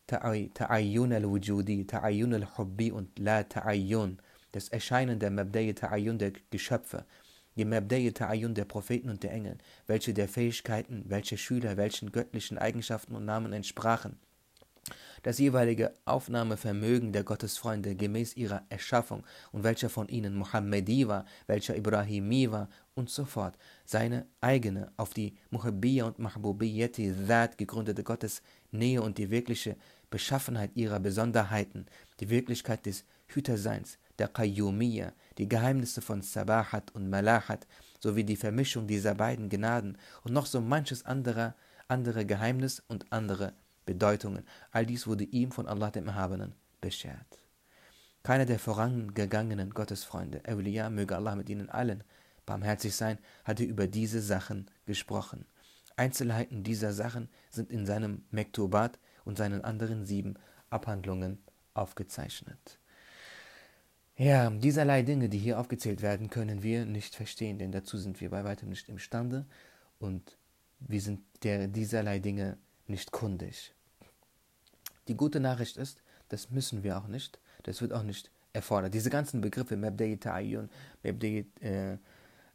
Ta'ayyun 0.06 1.12
al-Wujudi, 1.12 1.86
Ta'ayyun 1.86 2.34
al-Hubbi 2.34 2.92
und 2.92 3.18
La 3.18 3.42
Ta'ayyun, 3.42 4.18
das 4.52 4.68
Erscheinen 4.68 5.18
der 5.18 5.30
Mabda'i 5.30 5.74
Ta'ayyun 5.74 6.18
der 6.18 6.32
Geschöpfe, 6.50 7.06
die 7.56 7.64
Mabda'i 7.64 8.12
Ta'ayyun 8.12 8.52
der 8.54 8.66
Propheten 8.66 9.08
und 9.08 9.22
der 9.22 9.32
Engel, 9.32 9.58
welche 9.86 10.12
der 10.12 10.28
Fähigkeiten, 10.28 11.04
welche 11.06 11.38
Schüler, 11.38 11.76
welchen 11.76 12.12
göttlichen 12.12 12.58
Eigenschaften 12.58 13.14
und 13.14 13.24
Namen 13.24 13.52
entsprachen, 13.52 14.18
das 15.24 15.38
jeweilige 15.38 15.94
Aufnahmevermögen 16.04 17.12
der 17.12 17.24
Gottesfreunde 17.24 17.96
gemäß 17.96 18.36
ihrer 18.36 18.62
Erschaffung 18.68 19.24
und 19.52 19.64
welcher 19.64 19.88
von 19.88 20.06
ihnen 20.08 20.36
Muhammadi 20.36 21.08
war, 21.08 21.24
welcher 21.46 21.74
Ibrahimi 21.76 22.52
war 22.52 22.68
und 22.94 23.08
so 23.08 23.24
fort. 23.24 23.56
Seine 23.86 24.26
eigene, 24.42 24.92
auf 24.98 25.14
die 25.14 25.34
Muhabbiyya 25.50 26.04
und 26.04 26.18
Mahbubiyyati 26.18 27.14
Dhat 27.26 27.56
gegründete 27.56 28.04
Gottesnähe 28.04 29.00
und 29.00 29.16
die 29.16 29.30
wirkliche 29.30 29.76
Beschaffenheit 30.10 30.72
ihrer 30.74 31.00
Besonderheiten, 31.00 31.86
die 32.20 32.28
Wirklichkeit 32.28 32.84
des 32.84 33.06
Hüterseins, 33.26 33.98
der 34.18 34.28
Qayyumiyya, 34.28 35.14
die 35.38 35.48
Geheimnisse 35.48 36.02
von 36.02 36.20
Sabahat 36.20 36.94
und 36.94 37.08
Malahat, 37.08 37.66
sowie 37.98 38.24
die 38.24 38.36
Vermischung 38.36 38.86
dieser 38.86 39.14
beiden 39.14 39.48
Gnaden 39.48 39.96
und 40.22 40.34
noch 40.34 40.44
so 40.44 40.60
manches 40.60 41.06
andere, 41.06 41.54
andere 41.88 42.26
Geheimnis 42.26 42.82
und 42.86 43.10
andere 43.10 43.54
Bedeutungen. 43.84 44.44
All 44.70 44.86
dies 44.86 45.06
wurde 45.06 45.24
ihm 45.24 45.52
von 45.52 45.66
Allah 45.66 45.90
dem 45.90 46.08
Erhabenen 46.08 46.54
beschert. 46.80 47.38
Keiner 48.22 48.46
der 48.46 48.58
vorangegangenen 48.58 49.70
Gottesfreunde, 49.70 50.42
Awliya, 50.46 50.88
möge 50.90 51.16
Allah 51.16 51.36
mit 51.36 51.48
ihnen 51.50 51.68
allen 51.68 52.02
barmherzig 52.46 52.94
sein, 52.94 53.18
hatte 53.44 53.64
über 53.64 53.86
diese 53.86 54.20
Sachen 54.20 54.70
gesprochen. 54.86 55.46
Einzelheiten 55.96 56.62
dieser 56.62 56.92
Sachen 56.92 57.28
sind 57.50 57.70
in 57.70 57.86
seinem 57.86 58.24
Mektubat 58.30 58.98
und 59.24 59.38
seinen 59.38 59.62
anderen 59.62 60.04
sieben 60.04 60.34
Abhandlungen 60.70 61.38
aufgezeichnet. 61.74 62.78
Ja, 64.16 64.48
dieserlei 64.50 65.02
Dinge, 65.02 65.28
die 65.28 65.38
hier 65.38 65.58
aufgezählt 65.58 66.00
werden, 66.00 66.30
können 66.30 66.62
wir 66.62 66.84
nicht 66.86 67.16
verstehen, 67.16 67.58
denn 67.58 67.72
dazu 67.72 67.98
sind 67.98 68.20
wir 68.20 68.30
bei 68.30 68.44
weitem 68.44 68.68
nicht 68.68 68.88
imstande 68.88 69.44
und 69.98 70.36
wir 70.78 71.00
sind 71.00 71.20
der 71.42 71.66
dieserlei 71.66 72.20
Dinge 72.20 72.56
nicht 72.86 73.12
kundig. 73.12 73.74
Die 75.08 75.16
gute 75.16 75.40
Nachricht 75.40 75.76
ist, 75.76 76.02
das 76.28 76.50
müssen 76.50 76.82
wir 76.82 76.98
auch 76.98 77.06
nicht, 77.06 77.38
das 77.64 77.80
wird 77.80 77.92
auch 77.92 78.02
nicht 78.02 78.30
erfordert. 78.52 78.94
Diese 78.94 79.10
ganzen 79.10 79.40
Begriffe, 79.40 79.76
Mabda'i 79.76 80.18
Ta'ayyun, 80.18 80.68
Mabda'i 81.02 81.44
äh, 81.60 81.98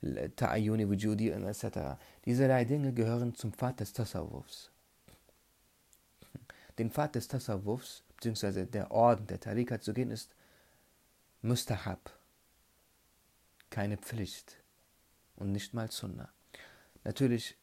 Ta'ayyuni 0.01 0.87
Wujudi 0.87 1.29
etc. 1.29 1.99
Dieserlei 2.25 2.65
Dinge 2.65 2.93
gehören 2.93 3.35
zum 3.35 3.53
Pfad 3.53 3.79
des 3.81 3.93
Tasawwufs. 3.93 4.71
Den 6.77 6.89
Pfad 6.89 7.15
des 7.15 7.27
Tasawwufs, 7.27 8.03
beziehungsweise 8.15 8.65
der 8.65 8.91
Orden 8.91 9.27
der 9.27 9.39
Tariqa 9.39 9.81
zu 9.81 9.93
gehen, 9.93 10.11
ist 10.11 10.33
Mustahab, 11.41 12.17
keine 13.69 13.97
Pflicht 13.97 14.57
und 15.35 15.51
nicht 15.51 15.73
mal 15.73 15.91
Sunnah. 15.91 16.29
Natürlich 17.03 17.57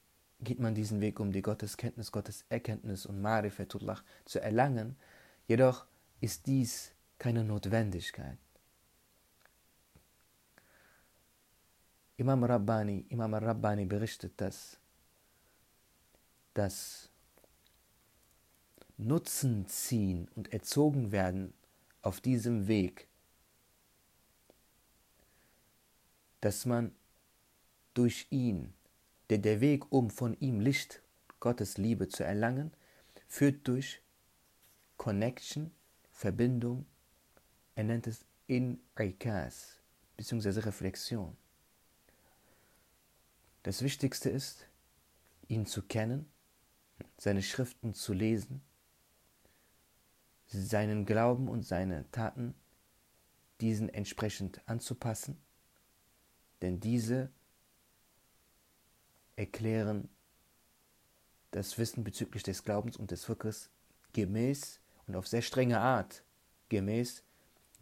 geht 0.46 0.60
man 0.60 0.74
diesen 0.74 1.00
Weg, 1.00 1.18
um 1.18 1.32
die 1.32 1.42
Gotteskenntnis, 1.42 2.12
Gotteserkenntnis 2.12 3.04
und 3.04 3.20
Marifatullah 3.20 4.00
zu 4.24 4.40
erlangen, 4.40 4.96
jedoch 5.48 5.86
ist 6.20 6.46
dies 6.46 6.92
keine 7.18 7.42
Notwendigkeit. 7.42 8.38
Imam 12.16 12.44
Rabbani, 12.44 13.04
Imam 13.08 13.34
Rabbani 13.34 13.84
berichtet, 13.86 14.40
dass 14.40 14.78
das 16.54 17.10
Nutzen 18.96 19.66
ziehen 19.66 20.28
und 20.36 20.52
erzogen 20.52 21.10
werden 21.10 21.52
auf 22.02 22.20
diesem 22.20 22.68
Weg, 22.68 23.08
dass 26.40 26.64
man 26.64 26.94
durch 27.94 28.28
ihn, 28.30 28.75
der 29.30 29.38
der 29.38 29.60
Weg, 29.60 29.90
um 29.92 30.10
von 30.10 30.34
ihm 30.40 30.60
Licht, 30.60 31.02
Gottes 31.40 31.78
Liebe 31.78 32.08
zu 32.08 32.24
erlangen, 32.24 32.72
führt 33.26 33.66
durch 33.68 34.00
Connection, 34.96 35.70
Verbindung, 36.10 36.86
er 37.74 37.84
nennt 37.84 38.06
es 38.06 38.24
In-Ikas, 38.46 39.80
beziehungsweise 40.16 40.64
Reflexion. 40.64 41.36
Das 43.62 43.82
Wichtigste 43.82 44.30
ist, 44.30 44.66
ihn 45.48 45.66
zu 45.66 45.82
kennen, 45.82 46.30
seine 47.18 47.42
Schriften 47.42 47.94
zu 47.94 48.12
lesen, 48.12 48.62
seinen 50.46 51.04
Glauben 51.04 51.48
und 51.48 51.64
seine 51.64 52.10
Taten 52.12 52.54
diesen 53.60 53.88
entsprechend 53.88 54.66
anzupassen, 54.66 55.36
denn 56.62 56.80
diese 56.80 57.30
erklären 59.36 60.08
das 61.50 61.78
Wissen 61.78 62.04
bezüglich 62.04 62.42
des 62.42 62.64
Glaubens 62.64 62.96
und 62.96 63.10
des 63.10 63.28
Wirkens 63.28 63.70
gemäß 64.12 64.80
und 65.06 65.16
auf 65.16 65.26
sehr 65.26 65.42
strenge 65.42 65.80
Art 65.80 66.24
gemäß 66.68 67.22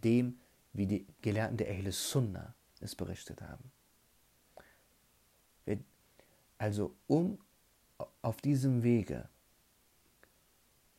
dem, 0.03 0.39
wie 0.73 0.87
die 0.87 1.07
Gelehrten 1.23 1.57
der 1.57 1.71
Ahle 1.71 1.93
Sunnah 1.93 2.55
es 2.81 2.95
berichtet 2.95 3.41
haben. 3.41 3.73
Also 6.59 6.97
um 7.07 7.39
auf 8.23 8.41
diesem 8.41 8.83
Wege 8.83 9.29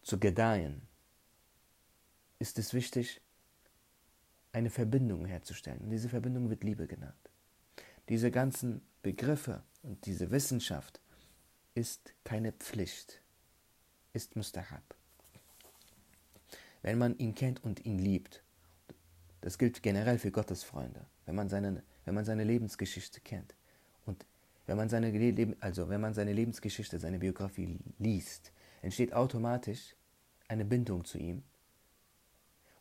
zu 0.02 0.20
gedeihen, 0.20 0.82
ist 2.40 2.60
es 2.60 2.74
wichtig, 2.74 3.22
eine 4.52 4.70
Verbindung 4.70 5.26
herzustellen. 5.26 5.80
Und 5.80 5.90
diese 5.90 6.10
Verbindung 6.10 6.50
wird 6.50 6.64
Liebe 6.64 6.88
genannt. 6.88 7.32
Diese 8.10 8.30
ganzen 8.32 8.82
Begriffe 9.02 9.64
und 9.86 10.06
diese 10.06 10.32
Wissenschaft 10.32 11.00
ist 11.76 12.14
keine 12.24 12.52
Pflicht, 12.52 13.22
ist 14.14 14.36
Mustahab. 14.36 14.84
Wenn 16.82 16.98
man 16.98 17.18
ihn 17.18 17.36
kennt 17.36 17.64
und 17.64 17.86
ihn 17.86 18.00
liebt, 18.00 18.44
das 19.42 19.58
gilt 19.58 19.84
generell 19.84 20.18
für 20.18 20.32
Gottes 20.32 20.64
Freunde, 20.64 21.06
wenn 21.26 21.36
man, 21.36 21.50
seine, 21.50 21.84
wenn 22.06 22.16
man 22.16 22.26
seine 22.26 22.44
Lebensgeschichte 22.44 23.22
kennt 23.22 23.56
und 24.06 24.26
wenn 24.66 24.78
man 24.78 24.90
seine, 24.90 25.56
also 25.60 25.90
wenn 25.90 26.02
man 26.02 26.14
seine 26.14 26.34
Lebensgeschichte, 26.34 27.00
seine 27.00 27.20
Biografie 27.20 27.78
liest, 28.00 28.52
entsteht 28.82 29.14
automatisch 29.14 29.96
eine 30.48 30.66
Bindung 30.66 31.06
zu 31.06 31.20
ihm. 31.20 31.44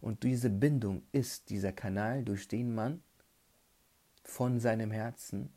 Und 0.01 0.23
diese 0.23 0.51
Bindung 0.51 1.03
ist 1.13 1.51
dieser 1.51 1.73
Kanal, 1.73 2.25
durch 2.25 2.49
den 2.49 2.75
man 2.75 3.03
von 4.23 4.61
seinem 4.61 4.91
Herzen 4.91 5.51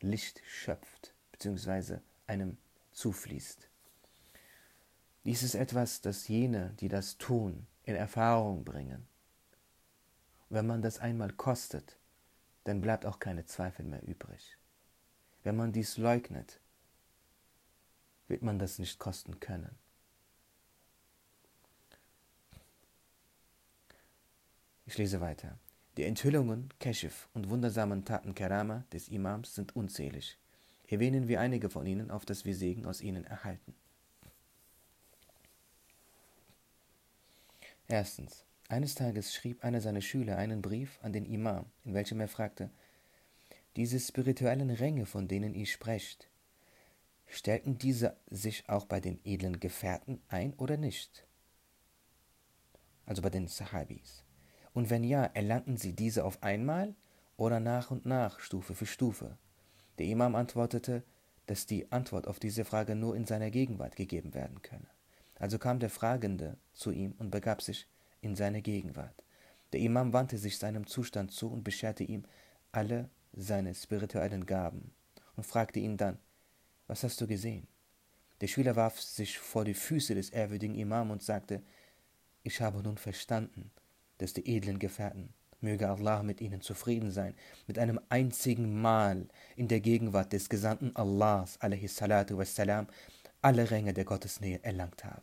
Licht 0.00 0.42
schöpft, 0.46 1.14
beziehungsweise 1.32 2.02
einem 2.26 2.56
zufließt. 2.92 3.68
Dies 5.24 5.42
ist 5.42 5.54
etwas, 5.54 6.00
das 6.00 6.28
jene, 6.28 6.74
die 6.80 6.88
das 6.88 7.18
tun, 7.18 7.66
in 7.84 7.94
Erfahrung 7.94 8.64
bringen. 8.64 9.06
wenn 10.48 10.66
man 10.66 10.82
das 10.82 10.98
einmal 10.98 11.30
kostet, 11.32 11.96
dann 12.64 12.80
bleibt 12.80 13.06
auch 13.06 13.20
keine 13.20 13.46
Zweifel 13.46 13.84
mehr 13.84 14.02
übrig. 14.02 14.56
Wenn 15.44 15.56
man 15.56 15.72
dies 15.72 15.96
leugnet, 15.96 16.60
wird 18.26 18.42
man 18.42 18.58
das 18.58 18.78
nicht 18.78 18.98
kosten 18.98 19.38
können. 19.38 19.78
Ich 24.86 24.98
lese 24.98 25.20
weiter. 25.20 25.56
Die 26.00 26.06
Enthüllungen, 26.06 26.72
Keshif 26.80 27.28
und 27.34 27.50
wundersamen 27.50 28.06
Taten 28.06 28.34
Kerama 28.34 28.86
des 28.90 29.10
Imams 29.10 29.54
sind 29.54 29.76
unzählig. 29.76 30.38
Erwähnen 30.88 31.28
wir 31.28 31.42
einige 31.42 31.68
von 31.68 31.84
ihnen, 31.84 32.10
auf 32.10 32.24
dass 32.24 32.46
wir 32.46 32.54
Segen 32.54 32.86
aus 32.86 33.02
ihnen 33.02 33.26
erhalten. 33.26 33.74
Erstens. 37.86 38.46
Eines 38.70 38.94
Tages 38.94 39.34
schrieb 39.34 39.62
einer 39.62 39.82
seiner 39.82 40.00
Schüler 40.00 40.38
einen 40.38 40.62
Brief 40.62 40.98
an 41.02 41.12
den 41.12 41.26
Imam, 41.26 41.66
in 41.84 41.92
welchem 41.92 42.18
er 42.20 42.28
fragte, 42.28 42.70
diese 43.76 44.00
spirituellen 44.00 44.70
Ränge, 44.70 45.04
von 45.04 45.28
denen 45.28 45.54
ihr 45.54 45.66
sprecht, 45.66 46.30
stellten 47.26 47.76
diese 47.76 48.16
sich 48.30 48.66
auch 48.70 48.86
bei 48.86 49.00
den 49.00 49.20
edlen 49.26 49.60
Gefährten 49.60 50.22
ein 50.28 50.54
oder 50.54 50.78
nicht? 50.78 51.26
Also 53.04 53.20
bei 53.20 53.28
den 53.28 53.48
Sahabis. 53.48 54.24
Und 54.72 54.90
wenn 54.90 55.04
ja, 55.04 55.24
erlangten 55.24 55.76
sie 55.76 55.92
diese 55.92 56.24
auf 56.24 56.42
einmal 56.42 56.94
oder 57.36 57.60
nach 57.60 57.90
und 57.90 58.06
nach, 58.06 58.40
Stufe 58.40 58.74
für 58.74 58.86
Stufe? 58.86 59.36
Der 59.98 60.06
Imam 60.06 60.34
antwortete, 60.34 61.02
dass 61.46 61.66
die 61.66 61.90
Antwort 61.90 62.28
auf 62.28 62.38
diese 62.38 62.64
Frage 62.64 62.94
nur 62.94 63.16
in 63.16 63.26
seiner 63.26 63.50
Gegenwart 63.50 63.96
gegeben 63.96 64.34
werden 64.34 64.62
könne. 64.62 64.86
Also 65.36 65.58
kam 65.58 65.80
der 65.80 65.90
Fragende 65.90 66.56
zu 66.74 66.90
ihm 66.90 67.14
und 67.18 67.30
begab 67.30 67.62
sich 67.62 67.88
in 68.20 68.36
seine 68.36 68.62
Gegenwart. 68.62 69.24
Der 69.72 69.80
Imam 69.80 70.12
wandte 70.12 70.38
sich 70.38 70.58
seinem 70.58 70.86
Zustand 70.86 71.32
zu 71.32 71.50
und 71.50 71.64
bescherte 71.64 72.04
ihm 72.04 72.24
alle 72.72 73.08
seine 73.32 73.74
spirituellen 73.74 74.46
Gaben 74.46 74.92
und 75.36 75.44
fragte 75.44 75.80
ihn 75.80 75.96
dann, 75.96 76.18
was 76.86 77.04
hast 77.04 77.20
du 77.20 77.26
gesehen? 77.26 77.66
Der 78.40 78.48
Schüler 78.48 78.76
warf 78.76 79.00
sich 79.00 79.38
vor 79.38 79.64
die 79.64 79.74
Füße 79.74 80.14
des 80.14 80.30
ehrwürdigen 80.30 80.74
Imam 80.74 81.10
und 81.10 81.22
sagte, 81.22 81.62
ich 82.42 82.60
habe 82.60 82.82
nun 82.82 82.96
verstanden, 82.96 83.70
dass 84.20 84.32
die 84.32 84.46
edlen 84.56 84.78
Gefährten, 84.78 85.32
möge 85.60 85.88
Allah 85.88 86.22
mit 86.22 86.40
ihnen 86.40 86.60
zufrieden 86.60 87.10
sein, 87.10 87.34
mit 87.66 87.78
einem 87.78 88.00
einzigen 88.08 88.80
Mal 88.80 89.28
in 89.56 89.68
der 89.68 89.80
Gegenwart 89.80 90.32
des 90.32 90.48
Gesandten 90.48 90.94
Allahs, 90.94 91.58
salatu 91.86 92.38
wassalam, 92.38 92.86
alle 93.42 93.70
Ränge 93.70 93.92
der 93.92 94.04
Gottesnähe 94.04 94.60
erlangt 94.62 95.04
haben. 95.04 95.22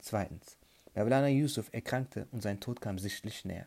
Zweitens, 0.00 0.56
Mawlana 0.94 1.28
Yusuf 1.28 1.68
erkrankte 1.72 2.26
und 2.30 2.42
sein 2.42 2.60
Tod 2.60 2.80
kam 2.80 2.98
sichtlich 2.98 3.44
näher. 3.44 3.66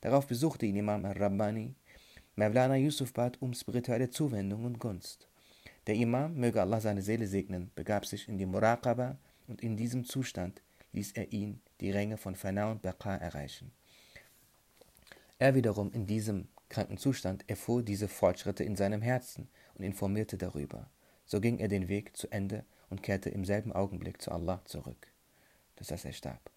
Darauf 0.00 0.26
besuchte 0.26 0.66
ihn 0.66 0.76
Imam 0.76 1.04
al-Rabbani. 1.04 1.74
Mevlana 2.36 2.76
Yusuf 2.76 3.12
bat 3.12 3.40
um 3.40 3.54
spirituelle 3.54 4.10
Zuwendung 4.10 4.64
und 4.64 4.78
Gunst. 4.78 5.28
Der 5.86 5.94
Imam, 5.94 6.34
möge 6.34 6.60
Allah 6.60 6.80
seine 6.80 7.02
Seele 7.02 7.26
segnen, 7.26 7.70
begab 7.74 8.06
sich 8.06 8.28
in 8.28 8.38
die 8.38 8.46
Muraqaba 8.46 9.18
und 9.46 9.62
in 9.62 9.76
diesem 9.76 10.04
Zustand 10.04 10.62
ließ 10.92 11.12
er 11.12 11.32
ihn 11.32 11.60
die 11.84 11.90
Ränge 11.90 12.16
von 12.16 12.34
Fana 12.34 12.70
und 12.70 12.80
Baqa 12.80 13.14
erreichen. 13.14 13.70
Er 15.38 15.54
wiederum 15.54 15.92
in 15.92 16.06
diesem 16.06 16.48
kranken 16.70 16.96
Zustand 16.96 17.44
erfuhr 17.46 17.82
diese 17.82 18.08
Fortschritte 18.08 18.64
in 18.64 18.74
seinem 18.74 19.02
Herzen 19.02 19.48
und 19.74 19.84
informierte 19.84 20.38
darüber. 20.38 20.88
So 21.26 21.42
ging 21.42 21.58
er 21.58 21.68
den 21.68 21.88
Weg 21.88 22.16
zu 22.16 22.30
Ende 22.32 22.64
und 22.88 23.02
kehrte 23.02 23.28
im 23.28 23.44
selben 23.44 23.72
Augenblick 23.72 24.22
zu 24.22 24.32
Allah 24.32 24.62
zurück. 24.64 25.12
Das 25.76 25.90
heißt, 25.90 26.06
er 26.06 26.12
starb. 26.12 26.50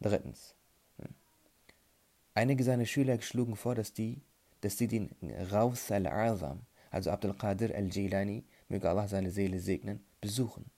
Drittens. 0.00 0.54
Einige 2.34 2.62
seiner 2.62 2.86
Schüler 2.86 3.20
schlugen 3.20 3.56
vor, 3.56 3.74
dass, 3.74 3.92
die, 3.92 4.22
dass 4.60 4.78
sie 4.78 4.86
den 4.86 5.10
Raus 5.50 5.90
al-Azam, 5.90 6.66
also 6.90 7.10
Abdul 7.10 7.34
Qadir 7.34 7.74
al-Jilani, 7.74 8.44
möge 8.68 8.88
Allah 8.88 9.08
seine 9.08 9.30
Seele 9.32 9.58
segnen, 9.58 10.04
besuchen. 10.20 10.70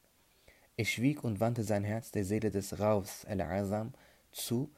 Er 0.76 0.84
schwieg 0.84 1.24
und 1.24 1.40
wandte 1.40 1.64
sein 1.64 1.84
Herz 1.84 2.10
der 2.10 2.24
Seele 2.24 2.50
des 2.50 2.78
Raus 2.78 3.24
al-Azam 3.24 3.94
zu, 4.30 4.70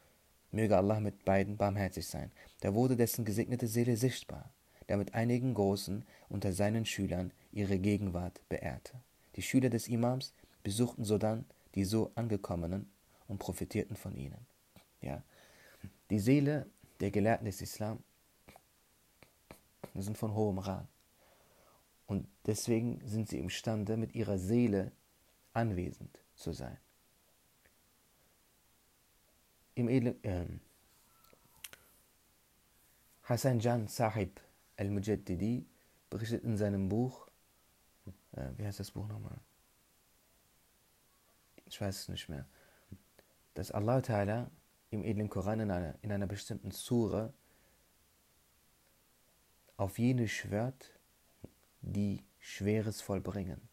möge 0.53 0.77
Allah 0.77 1.01
mit 1.01 1.25
beiden 1.25 1.57
barmherzig 1.57 2.07
sein. 2.07 2.31
Da 2.61 2.75
wurde 2.75 2.97
dessen 2.97 3.25
gesegnete 3.25 3.67
Seele 3.67 3.97
sichtbar, 3.97 4.51
der 4.89 4.97
mit 4.97 5.15
einigen 5.15 5.55
Großen 5.55 6.05
unter 6.29 6.53
seinen 6.53 6.87
Schülern 6.87 7.33
ihre 7.51 7.79
Gegenwart 7.79 8.41
beehrte. 8.49 8.95
Die 9.35 9.43
Schüler 9.43 9.71
des 9.71 9.89
Imams 9.89 10.35
besuchten 10.63 11.05
sodann 11.05 11.45
die 11.75 11.85
so 11.85 12.13
angekommenen 12.15 12.91
und 13.27 13.39
profitierten 13.39 13.97
von 13.97 14.17
ihnen. 14.17 14.47
Ja, 15.01 15.23
die 16.11 16.19
Seele 16.19 16.67
der 17.01 17.11
Gelehrten 17.11 17.45
des 17.45 17.61
Islam 17.61 18.03
sind 19.95 20.17
von 20.17 20.35
hohem 20.35 20.59
Rang. 20.59 20.87
Und 22.07 22.27
deswegen 22.47 23.01
sind 23.05 23.29
sie 23.29 23.39
imstande, 23.39 23.97
mit 23.97 24.15
ihrer 24.15 24.39
Seele 24.39 24.93
anwesend 25.53 26.19
zu 26.35 26.53
sein. 26.53 26.79
Im 29.75 29.89
edlen, 29.89 30.23
äh, 30.25 30.47
Hassan 33.23 33.61
Jan 33.61 33.87
Sahib 33.87 34.41
al-Mujaddidi 34.77 35.67
berichtet 36.11 36.45
in 36.45 36.57
seinem 36.57 36.89
Buch, 36.89 37.29
äh, 38.33 38.51
wie 38.57 38.67
heißt 38.67 38.81
das 38.81 38.91
Buch 38.91 39.07
nochmal? 39.07 39.39
Ich 41.67 41.81
weiß 41.81 42.01
es 42.01 42.09
nicht 42.09 42.29
mehr, 42.29 42.47
dass 43.55 43.71
Allah 43.71 43.99
Ta'ala 43.99 44.51
im 44.91 45.05
edlen 45.05 45.29
Koran 45.29 45.61
in 45.61 45.71
einer, 45.71 45.95
in 46.03 46.11
einer 46.11 46.27
bestimmten 46.27 46.71
Sura 46.71 47.33
auf 49.77 49.99
jene 49.99 50.27
schwört, 50.27 50.99
die 51.83 52.25
Schweres 52.39 53.01
vollbringen. 53.01 53.68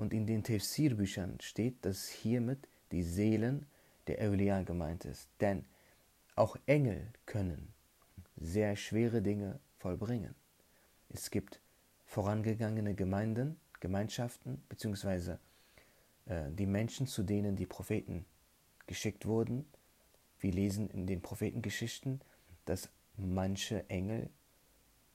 Und 0.00 0.14
in 0.14 0.26
den 0.26 0.42
Tafsir-Büchern 0.42 1.36
steht, 1.42 1.84
dass 1.84 2.08
hiermit 2.08 2.66
die 2.90 3.02
Seelen 3.02 3.66
der 4.06 4.18
Eulia 4.20 4.62
gemeint 4.62 5.04
ist. 5.04 5.28
Denn 5.42 5.66
auch 6.36 6.56
Engel 6.64 7.12
können 7.26 7.74
sehr 8.38 8.76
schwere 8.76 9.20
Dinge 9.20 9.60
vollbringen. 9.76 10.34
Es 11.10 11.30
gibt 11.30 11.60
vorangegangene 12.06 12.94
Gemeinden, 12.94 13.60
Gemeinschaften, 13.80 14.62
beziehungsweise 14.70 15.38
äh, 16.24 16.50
die 16.50 16.64
Menschen, 16.64 17.06
zu 17.06 17.22
denen 17.22 17.54
die 17.54 17.66
Propheten 17.66 18.24
geschickt 18.86 19.26
wurden. 19.26 19.66
Wir 20.38 20.52
lesen 20.52 20.88
in 20.88 21.06
den 21.06 21.20
Prophetengeschichten, 21.20 22.22
dass 22.64 22.88
manche 23.18 23.86
Engel, 23.90 24.30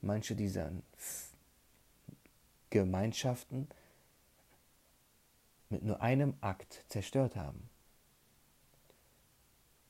manche 0.02 0.36
dieser 0.36 0.72
Gemeinschaften 2.70 3.68
mit 5.76 5.84
nur 5.84 6.02
einem 6.02 6.36
Akt 6.40 6.86
zerstört 6.88 7.36
haben. 7.36 7.70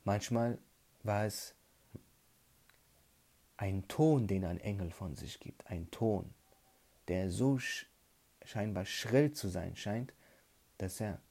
Manchmal 0.03 0.57
war 1.03 1.25
es 1.25 1.53
ein 3.57 3.87
Ton, 3.87 4.25
den 4.25 4.45
ein 4.45 4.59
Engel 4.59 4.89
von 4.89 5.15
sich 5.15 5.39
gibt, 5.39 5.67
ein 5.67 5.91
Ton, 5.91 6.33
der 7.07 7.29
so 7.29 7.59
scheinbar 8.43 8.85
schrill 8.85 9.31
zu 9.31 9.47
sein 9.47 9.75
scheint, 9.75 10.11
dass 10.79 10.99
er 10.99 11.21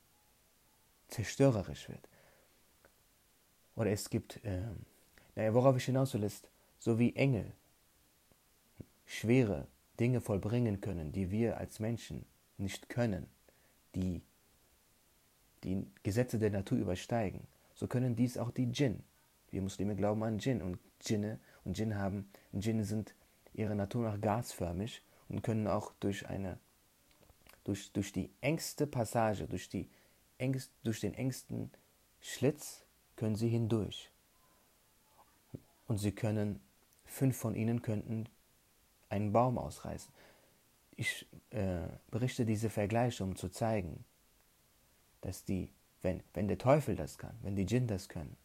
zerstörerisch 1.08 1.88
wird. 1.88 2.08
Oder 3.74 3.90
es 3.90 4.08
gibt, 4.08 4.42
äh, 4.44 4.62
naja, 5.34 5.52
worauf 5.52 5.76
ich 5.76 5.84
hinaus 5.84 6.14
will, 6.14 6.22
ist, 6.22 6.48
so 6.78 7.00
wie 7.00 7.16
Engel 7.16 7.52
schwere 9.04 9.66
Dinge 9.98 10.20
vollbringen 10.20 10.80
können, 10.80 11.10
die 11.10 11.32
wir 11.32 11.58
als 11.58 11.80
Menschen 11.80 12.24
nicht 12.56 12.88
können, 12.88 13.26
die 13.96 14.22
die 15.64 15.86
Gesetze 16.02 16.38
der 16.38 16.50
Natur 16.50 16.78
übersteigen, 16.78 17.40
so 17.74 17.86
können 17.86 18.14
dies 18.14 18.38
auch 18.38 18.50
die 18.50 18.66
Djinn. 18.66 19.02
Wir 19.50 19.62
Muslime 19.62 19.96
glauben 19.96 20.22
an 20.22 20.38
Djinn 20.38 20.62
und 20.62 20.78
Djinne 21.06 21.38
und 21.64 21.76
Djinn 21.76 21.96
haben, 21.96 22.28
Djinn 22.52 22.84
sind 22.84 23.14
ihrer 23.54 23.74
Natur 23.74 24.04
nach 24.04 24.20
gasförmig 24.20 25.02
und 25.28 25.42
können 25.42 25.66
auch 25.66 25.92
durch 26.00 26.28
eine 26.28 26.58
durch, 27.64 27.90
durch 27.92 28.12
die 28.12 28.30
engste 28.40 28.86
Passage, 28.86 29.46
durch, 29.48 29.68
die 29.68 29.88
engst, 30.38 30.70
durch 30.84 31.00
den 31.00 31.14
engsten 31.14 31.70
Schlitz 32.20 32.84
können 33.16 33.34
sie 33.34 33.48
hindurch. 33.48 34.10
Und 35.86 35.98
sie 35.98 36.12
können, 36.12 36.60
fünf 37.04 37.36
von 37.36 37.54
ihnen 37.54 37.82
könnten 37.82 38.28
einen 39.08 39.32
Baum 39.32 39.58
ausreißen. 39.58 40.12
Ich 40.96 41.26
äh, 41.50 41.88
berichte 42.10 42.46
diese 42.46 42.70
Vergleiche, 42.70 43.24
um 43.24 43.36
zu 43.36 43.48
zeigen, 43.48 44.04
dass 45.24 45.42
die, 45.44 45.70
wenn, 46.02 46.22
wenn 46.34 46.48
der 46.48 46.58
Teufel 46.58 46.96
das 46.96 47.16
kann, 47.16 47.34
wenn 47.40 47.56
die 47.56 47.64
Djinn 47.64 47.86
das 47.86 48.10
können, 48.10 48.36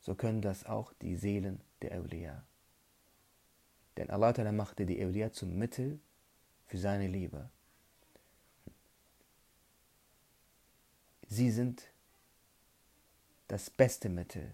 so 0.00 0.16
können 0.16 0.42
das 0.42 0.66
auch 0.66 0.92
die 1.00 1.14
Seelen 1.16 1.60
der 1.82 1.92
Eulia. 1.92 2.44
Denn 3.96 4.10
Allah 4.10 4.52
machte 4.52 4.84
die 4.84 5.00
Eulia 5.04 5.32
zum 5.32 5.56
Mittel 5.56 6.00
für 6.66 6.78
seine 6.78 7.06
Liebe. 7.06 7.48
Sie 11.28 11.50
sind 11.52 11.84
das 13.46 13.70
beste 13.70 14.08
Mittel, 14.08 14.52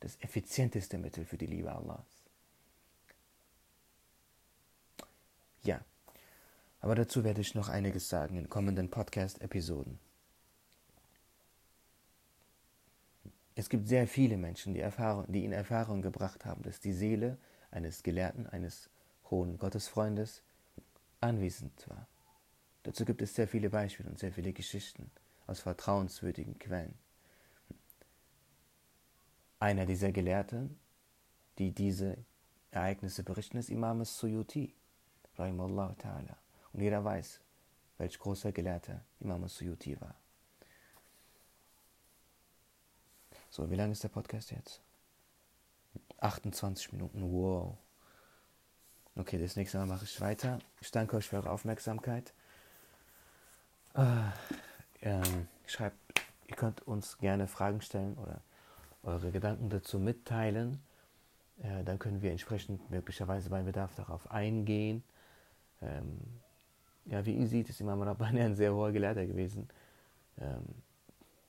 das 0.00 0.16
effizienteste 0.20 0.98
Mittel 0.98 1.24
für 1.24 1.38
die 1.38 1.46
Liebe 1.46 1.72
Allahs. 1.72 2.22
Ja, 5.62 5.80
aber 6.80 6.94
dazu 6.94 7.24
werde 7.24 7.40
ich 7.40 7.54
noch 7.54 7.68
einiges 7.68 8.08
sagen 8.08 8.36
in 8.36 8.48
kommenden 8.48 8.90
Podcast-Episoden. 8.90 9.98
Es 13.54 13.68
gibt 13.68 13.88
sehr 13.88 14.06
viele 14.06 14.38
Menschen, 14.38 14.72
die, 14.72 14.80
Erfahrung, 14.80 15.26
die 15.28 15.44
in 15.44 15.52
Erfahrung 15.52 16.00
gebracht 16.00 16.46
haben, 16.46 16.62
dass 16.62 16.80
die 16.80 16.94
Seele 16.94 17.36
eines 17.70 18.02
Gelehrten, 18.02 18.46
eines 18.46 18.88
hohen 19.30 19.58
Gottesfreundes 19.58 20.42
anwesend 21.20 21.88
war. 21.88 22.06
Dazu 22.82 23.04
gibt 23.04 23.20
es 23.20 23.34
sehr 23.34 23.46
viele 23.46 23.68
Beispiele 23.68 24.08
und 24.08 24.18
sehr 24.18 24.32
viele 24.32 24.52
Geschichten 24.52 25.10
aus 25.46 25.60
vertrauenswürdigen 25.60 26.58
Quellen. 26.58 26.94
Einer 29.58 29.84
dieser 29.84 30.10
Gelehrten, 30.10 30.78
die 31.58 31.72
diese 31.72 32.16
Ereignisse 32.70 33.22
berichten, 33.22 33.58
ist 33.58 33.68
Imam 33.68 34.02
Suyuti, 34.06 34.74
Rahimallahu 35.36 35.92
ta'ala. 35.96 36.36
Und 36.72 36.80
jeder 36.80 37.04
weiß, 37.04 37.40
welch 37.98 38.18
großer 38.18 38.52
Gelehrter 38.52 39.00
Imam 39.20 39.46
Suyuti 39.48 40.00
war. 40.00 40.14
So, 43.50 43.68
wie 43.70 43.74
lange 43.74 43.92
ist 43.92 44.04
der 44.04 44.08
Podcast 44.08 44.52
jetzt? 44.52 44.80
28 46.18 46.92
Minuten, 46.92 47.32
wow. 47.32 47.76
Okay, 49.16 49.38
das 49.38 49.56
nächste 49.56 49.78
Mal 49.78 49.86
mache 49.86 50.04
ich 50.04 50.20
weiter. 50.20 50.60
Ich 50.80 50.90
danke 50.90 51.16
euch 51.16 51.28
für 51.28 51.36
eure 51.36 51.50
Aufmerksamkeit. 51.50 52.32
Äh, 53.94 54.30
ähm, 55.02 55.48
schreibt, 55.66 55.96
ihr 56.46 56.54
könnt 56.54 56.82
uns 56.82 57.18
gerne 57.18 57.48
Fragen 57.48 57.80
stellen 57.80 58.16
oder 58.18 58.40
eure 59.02 59.32
Gedanken 59.32 59.68
dazu 59.68 59.98
mitteilen. 59.98 60.80
Äh, 61.62 61.84
dann 61.84 61.98
können 61.98 62.22
wir 62.22 62.30
entsprechend 62.30 62.88
möglicherweise 62.90 63.50
bei 63.50 63.62
Bedarf 63.62 63.94
darauf 63.96 64.30
eingehen. 64.30 65.02
Ähm, 65.82 66.20
ja, 67.10 67.26
wie 67.26 67.34
ihr 67.34 67.46
seht, 67.46 67.68
ist 67.68 67.80
Imam 67.80 68.02
Rabbani 68.02 68.40
ein 68.40 68.54
sehr 68.54 68.72
hoher 68.72 68.92
Gelehrter 68.92 69.26
gewesen, 69.26 69.68
ähm, 70.38 70.64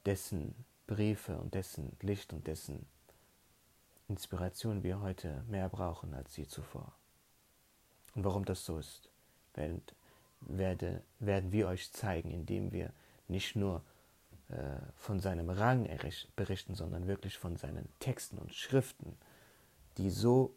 dessen 0.06 0.56
Briefe 0.88 1.38
und 1.38 1.54
dessen 1.54 1.96
Licht 2.02 2.34
und 2.34 2.48
dessen 2.48 2.86
Inspiration 4.08 4.84
wir 4.84 5.00
heute 5.02 5.44
mehr 5.48 5.70
brauchen 5.70 6.14
als 6.14 6.36
je 6.36 6.48
zuvor. 6.48 6.92
Und 8.16 8.26
warum 8.26 8.44
das 8.44 8.66
so 8.66 8.80
ist, 8.80 9.10
werden, 9.54 9.82
werde, 10.42 11.02
werden 11.20 11.52
wir 11.52 11.68
euch 11.68 11.94
zeigen, 11.94 12.32
indem 12.32 12.72
wir 12.72 12.92
nicht 13.28 13.56
nur 13.56 13.84
äh, 14.50 14.56
von 14.96 15.20
seinem 15.20 15.50
Rang 15.50 15.88
berichten, 16.36 16.74
sondern 16.76 17.08
wirklich 17.08 17.38
von 17.38 17.56
seinen 17.56 17.88
Texten 18.00 18.38
und 18.38 18.54
Schriften, 18.54 19.16
die 19.98 20.10
so 20.10 20.56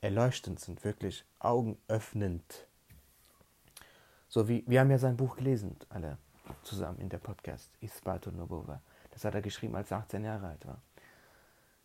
erleuchtend 0.00 0.60
sind, 0.60 0.84
wirklich 0.84 1.24
augenöffnend. 1.38 2.66
So 4.28 4.48
wie, 4.48 4.64
wir 4.66 4.80
haben 4.80 4.90
ja 4.90 4.98
sein 4.98 5.16
Buch 5.16 5.36
gelesen, 5.36 5.76
alle 5.88 6.18
zusammen 6.62 6.98
in 6.98 7.08
der 7.08 7.18
Podcast, 7.18 7.70
Isbatu 7.80 8.30
Nobova. 8.30 8.80
Das 9.10 9.24
hat 9.24 9.34
er 9.34 9.42
geschrieben, 9.42 9.74
als 9.74 9.90
er 9.90 9.98
18 9.98 10.24
Jahre 10.24 10.48
alt 10.48 10.66
war. 10.66 10.80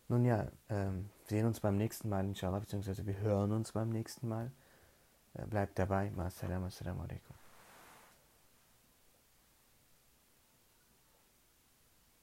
Nun 0.08 0.24
ja, 0.24 0.46
ähm, 0.68 1.08
sehen 1.24 1.46
uns 1.46 1.60
beim 1.60 1.76
nächsten 1.76 2.08
Mal, 2.08 2.24
inshallah, 2.24 2.58
beziehungsweise 2.58 3.06
wir 3.06 3.18
hören 3.18 3.52
uns 3.52 3.72
beim 3.72 3.88
nächsten 3.88 4.28
Mal. 4.28 4.50
Bleibt 5.48 5.78
dabei. 5.78 6.12
Assalamu 6.16 6.66
alaikum. 7.02 7.33